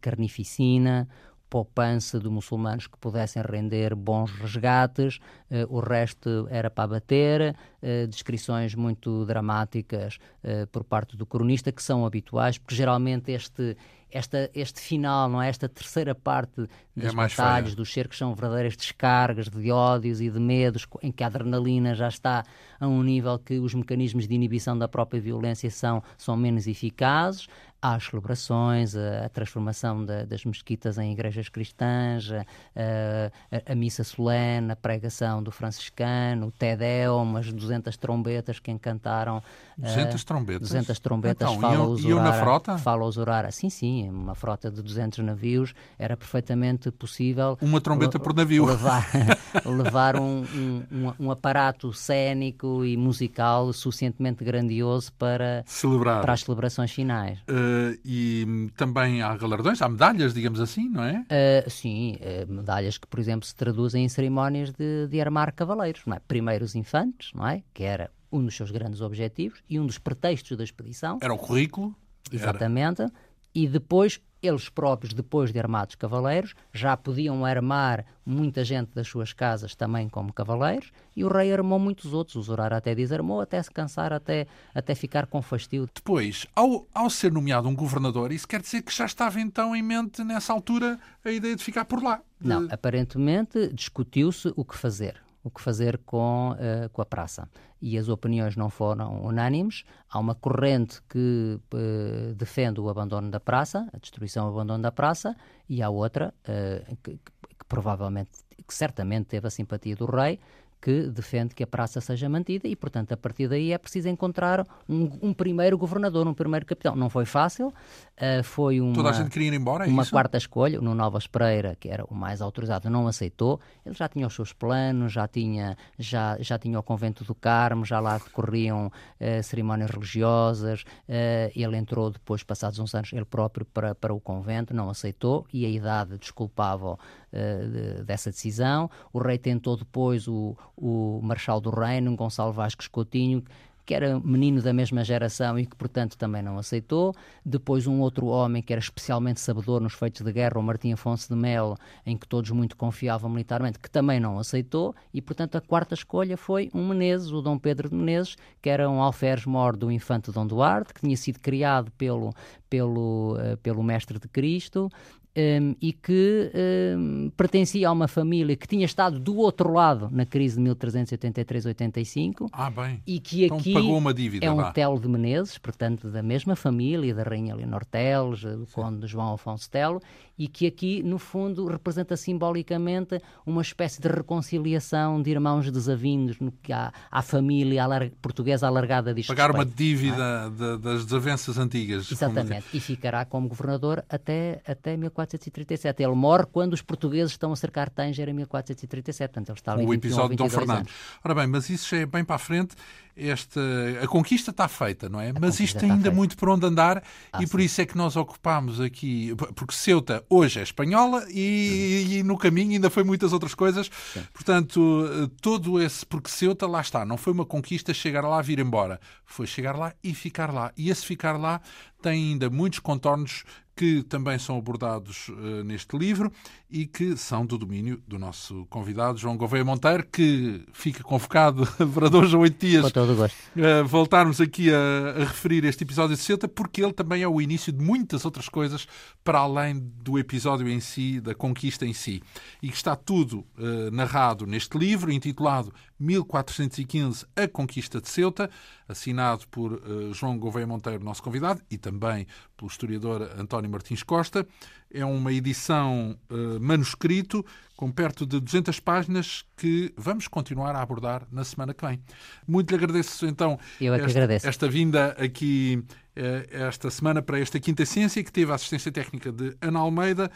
[0.00, 1.08] carnificina,
[1.48, 5.18] poupança de muçulmanos que pudessem render bons resgates,
[5.50, 11.72] uh, o resto era para bater, uh, descrições muito dramáticas uh, por parte do cronista,
[11.72, 13.76] que são habituais, porque geralmente este,
[14.10, 15.48] esta, este final, não é?
[15.48, 16.62] esta terceira parte
[16.96, 21.12] é das é batalhas, dos cercos, são verdadeiras descargas de ódios e de medos, em
[21.12, 22.44] que a adrenalina já está
[22.80, 27.48] a um nível que os mecanismos de inibição da própria violência são, são menos eficazes
[27.80, 34.76] às celebrações, a, transformação da, das mesquitas em igrejas cristãs, a, a, missa solene, a
[34.76, 39.42] pregação do franciscano, o Tedeum, as 200 trombetas que encantaram.
[39.76, 40.68] 200 trombetas?
[40.68, 42.78] 200 trombetas, então, fala os na frota?
[42.78, 47.56] Fala os orar, sim, sim, uma frota de 200 navios, era perfeitamente possível...
[47.60, 48.64] Uma trombeta por navio.
[48.64, 49.06] Levar,
[49.64, 50.44] levar um,
[50.90, 56.20] um, um, aparato cénico e musical suficientemente grandioso para, Celebrar.
[56.22, 57.38] para as celebrações finais.
[57.48, 61.24] Uh, Uh, e também há galardões, há medalhas, digamos assim, não é?
[61.66, 66.02] Uh, sim, uh, medalhas que, por exemplo, se traduzem em cerimónias de, de armar cavaleiros,
[66.06, 66.20] não é?
[66.20, 67.62] Primeiros infantes, não é?
[67.74, 71.18] Que era um dos seus grandes objetivos e um dos pretextos da expedição.
[71.20, 71.94] Era o currículo.
[72.32, 73.02] Exatamente.
[73.02, 73.12] Era.
[73.54, 79.32] E depois eles próprios, depois de armados cavaleiros, já podiam armar muita gente das suas
[79.32, 82.36] casas também como cavaleiros, e o rei armou muitos outros.
[82.36, 85.88] O Zorar até desarmou, até se cansar, até, até ficar com fastio.
[85.92, 89.82] Depois, ao, ao ser nomeado um governador, isso quer dizer que já estava então em
[89.82, 92.20] mente, nessa altura, a ideia de ficar por lá?
[92.40, 97.48] Não, aparentemente discutiu-se o que fazer o que fazer com, uh, com a praça.
[97.80, 99.84] E as opiniões não foram unânimes.
[100.10, 104.82] Há uma corrente que uh, defende o abandono da praça, a destruição e o abandono
[104.82, 105.36] da praça,
[105.68, 108.30] e há outra uh, que, que, provavelmente,
[108.66, 110.38] que certamente teve a simpatia do rei,
[110.80, 114.66] que defende que a praça seja mantida e, portanto, a partir daí é preciso encontrar
[114.88, 116.94] um, um primeiro governador, um primeiro capitão.
[116.94, 120.12] Não foi fácil, uh, foi uma, Toda a gente queria ir embora, é uma isso?
[120.12, 120.80] quarta escolha.
[120.80, 123.60] No Nova Espreira, que era o mais autorizado, não aceitou.
[123.84, 127.84] Ele já tinha os seus planos, já tinha, já, já tinha o convento do Carmo,
[127.84, 130.82] já lá decorriam uh, cerimónias religiosas.
[131.08, 135.46] Uh, ele entrou depois, passados uns anos, ele próprio para, para o convento, não aceitou
[135.52, 136.98] e a idade desculpava
[137.32, 138.90] de, dessa decisão.
[139.12, 143.42] O rei tentou depois o o Marechal do Reino, Gonçalo Vasques Coutinho,
[143.84, 147.14] que era menino da mesma geração e que, portanto, também não aceitou.
[147.42, 151.26] Depois, um outro homem que era especialmente sabedor nos feitos de guerra, o Martim Afonso
[151.26, 151.74] de Melo,
[152.04, 154.94] em que todos muito confiavam militarmente, que também não aceitou.
[155.12, 158.90] E, portanto, a quarta escolha foi um Menezes, o Dom Pedro de Menezes, que era
[158.90, 162.34] um alferes-mor do infante Dom Duarte, que tinha sido criado pelo,
[162.68, 164.90] pelo, uh, pelo mestre de Cristo
[165.38, 166.50] um, e que
[166.96, 172.48] um, pertencia a uma família que tinha estado do outro lado na crise de 1383-85
[172.52, 173.00] ah, bem.
[173.06, 174.72] e que então aqui pagou uma dívida, é um lá.
[174.72, 178.66] Telo de Menezes, portanto da mesma família, da Rainha Leonor Teles, do.
[178.72, 180.00] Conde João Afonso Telo,
[180.38, 186.52] e que aqui, no fundo, representa simbolicamente uma espécie de reconciliação de irmãos desavindos no
[186.52, 187.84] que há, à família
[188.22, 189.28] portuguesa alargada disto.
[189.28, 190.50] Pagar respeito, uma dívida é?
[190.50, 192.10] de, das desavenças antigas.
[192.10, 194.96] Exatamente, e ficará como governador até, até
[195.28, 196.02] 1437.
[196.02, 199.84] Ele morre quando os portugueses estão a cercar Tanger em 1437, portanto ele está ali
[199.84, 200.78] O episódio de Dom Fernando.
[200.78, 200.92] Anos.
[201.24, 202.74] Ora bem, mas isso já é bem para a frente
[203.18, 203.60] esta,
[204.02, 205.30] a conquista está feita, não é?
[205.30, 206.10] A Mas isto ainda feita.
[206.12, 207.02] muito por onde andar
[207.32, 207.66] ah, e por sim.
[207.66, 212.72] isso é que nós ocupámos aqui, porque Ceuta hoje é espanhola e, e no caminho
[212.72, 213.90] ainda foi muitas outras coisas.
[214.14, 214.22] Sim.
[214.32, 219.00] Portanto, todo esse, porque Ceuta lá está, não foi uma conquista chegar lá, vir embora,
[219.26, 220.72] foi chegar lá e ficar lá.
[220.76, 221.60] E esse ficar lá
[222.00, 223.44] tem ainda muitos contornos
[223.78, 226.32] que também são abordados uh, neste livro
[226.68, 231.64] e que são do domínio do nosso convidado João Gouveia Monteiro, que fica convocado
[231.94, 236.48] para dois ou oito dias uh, voltarmos aqui a, a, referir este episódio de Ceuta,
[236.48, 238.88] porque ele também é o início de muitas outras coisas
[239.22, 242.20] para além do episódio em si, da conquista em si.
[242.60, 248.50] E que está tudo uh, narrado neste livro, intitulado 1415, A Conquista de Ceuta,
[248.88, 249.82] assinado por
[250.12, 252.26] João Gouveia Monteiro, nosso convidado, e também
[252.56, 254.46] pelo historiador António Martins Costa.
[254.90, 257.44] É uma edição uh, manuscrito
[257.76, 262.02] com perto de 200 páginas que vamos continuar a abordar na semana que vem.
[262.46, 265.84] Muito lhe agradeço então é esta, esta, vinda aqui
[266.16, 270.30] uh, esta semana para esta Quinta Ciência, que teve a assistência técnica de Ana Almeida,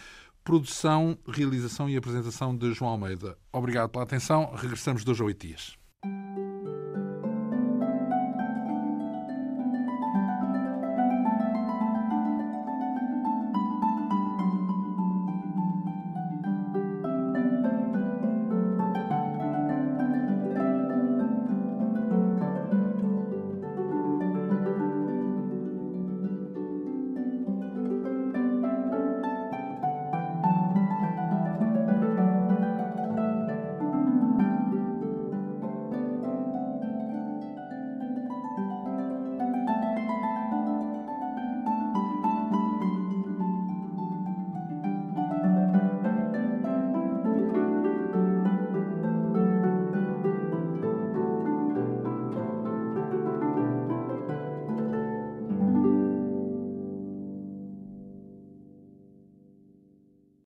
[0.44, 3.36] produção, realização e apresentação de João Almeida.
[3.52, 4.52] Obrigado pela atenção.
[4.54, 5.76] Regressamos dois a oito dias.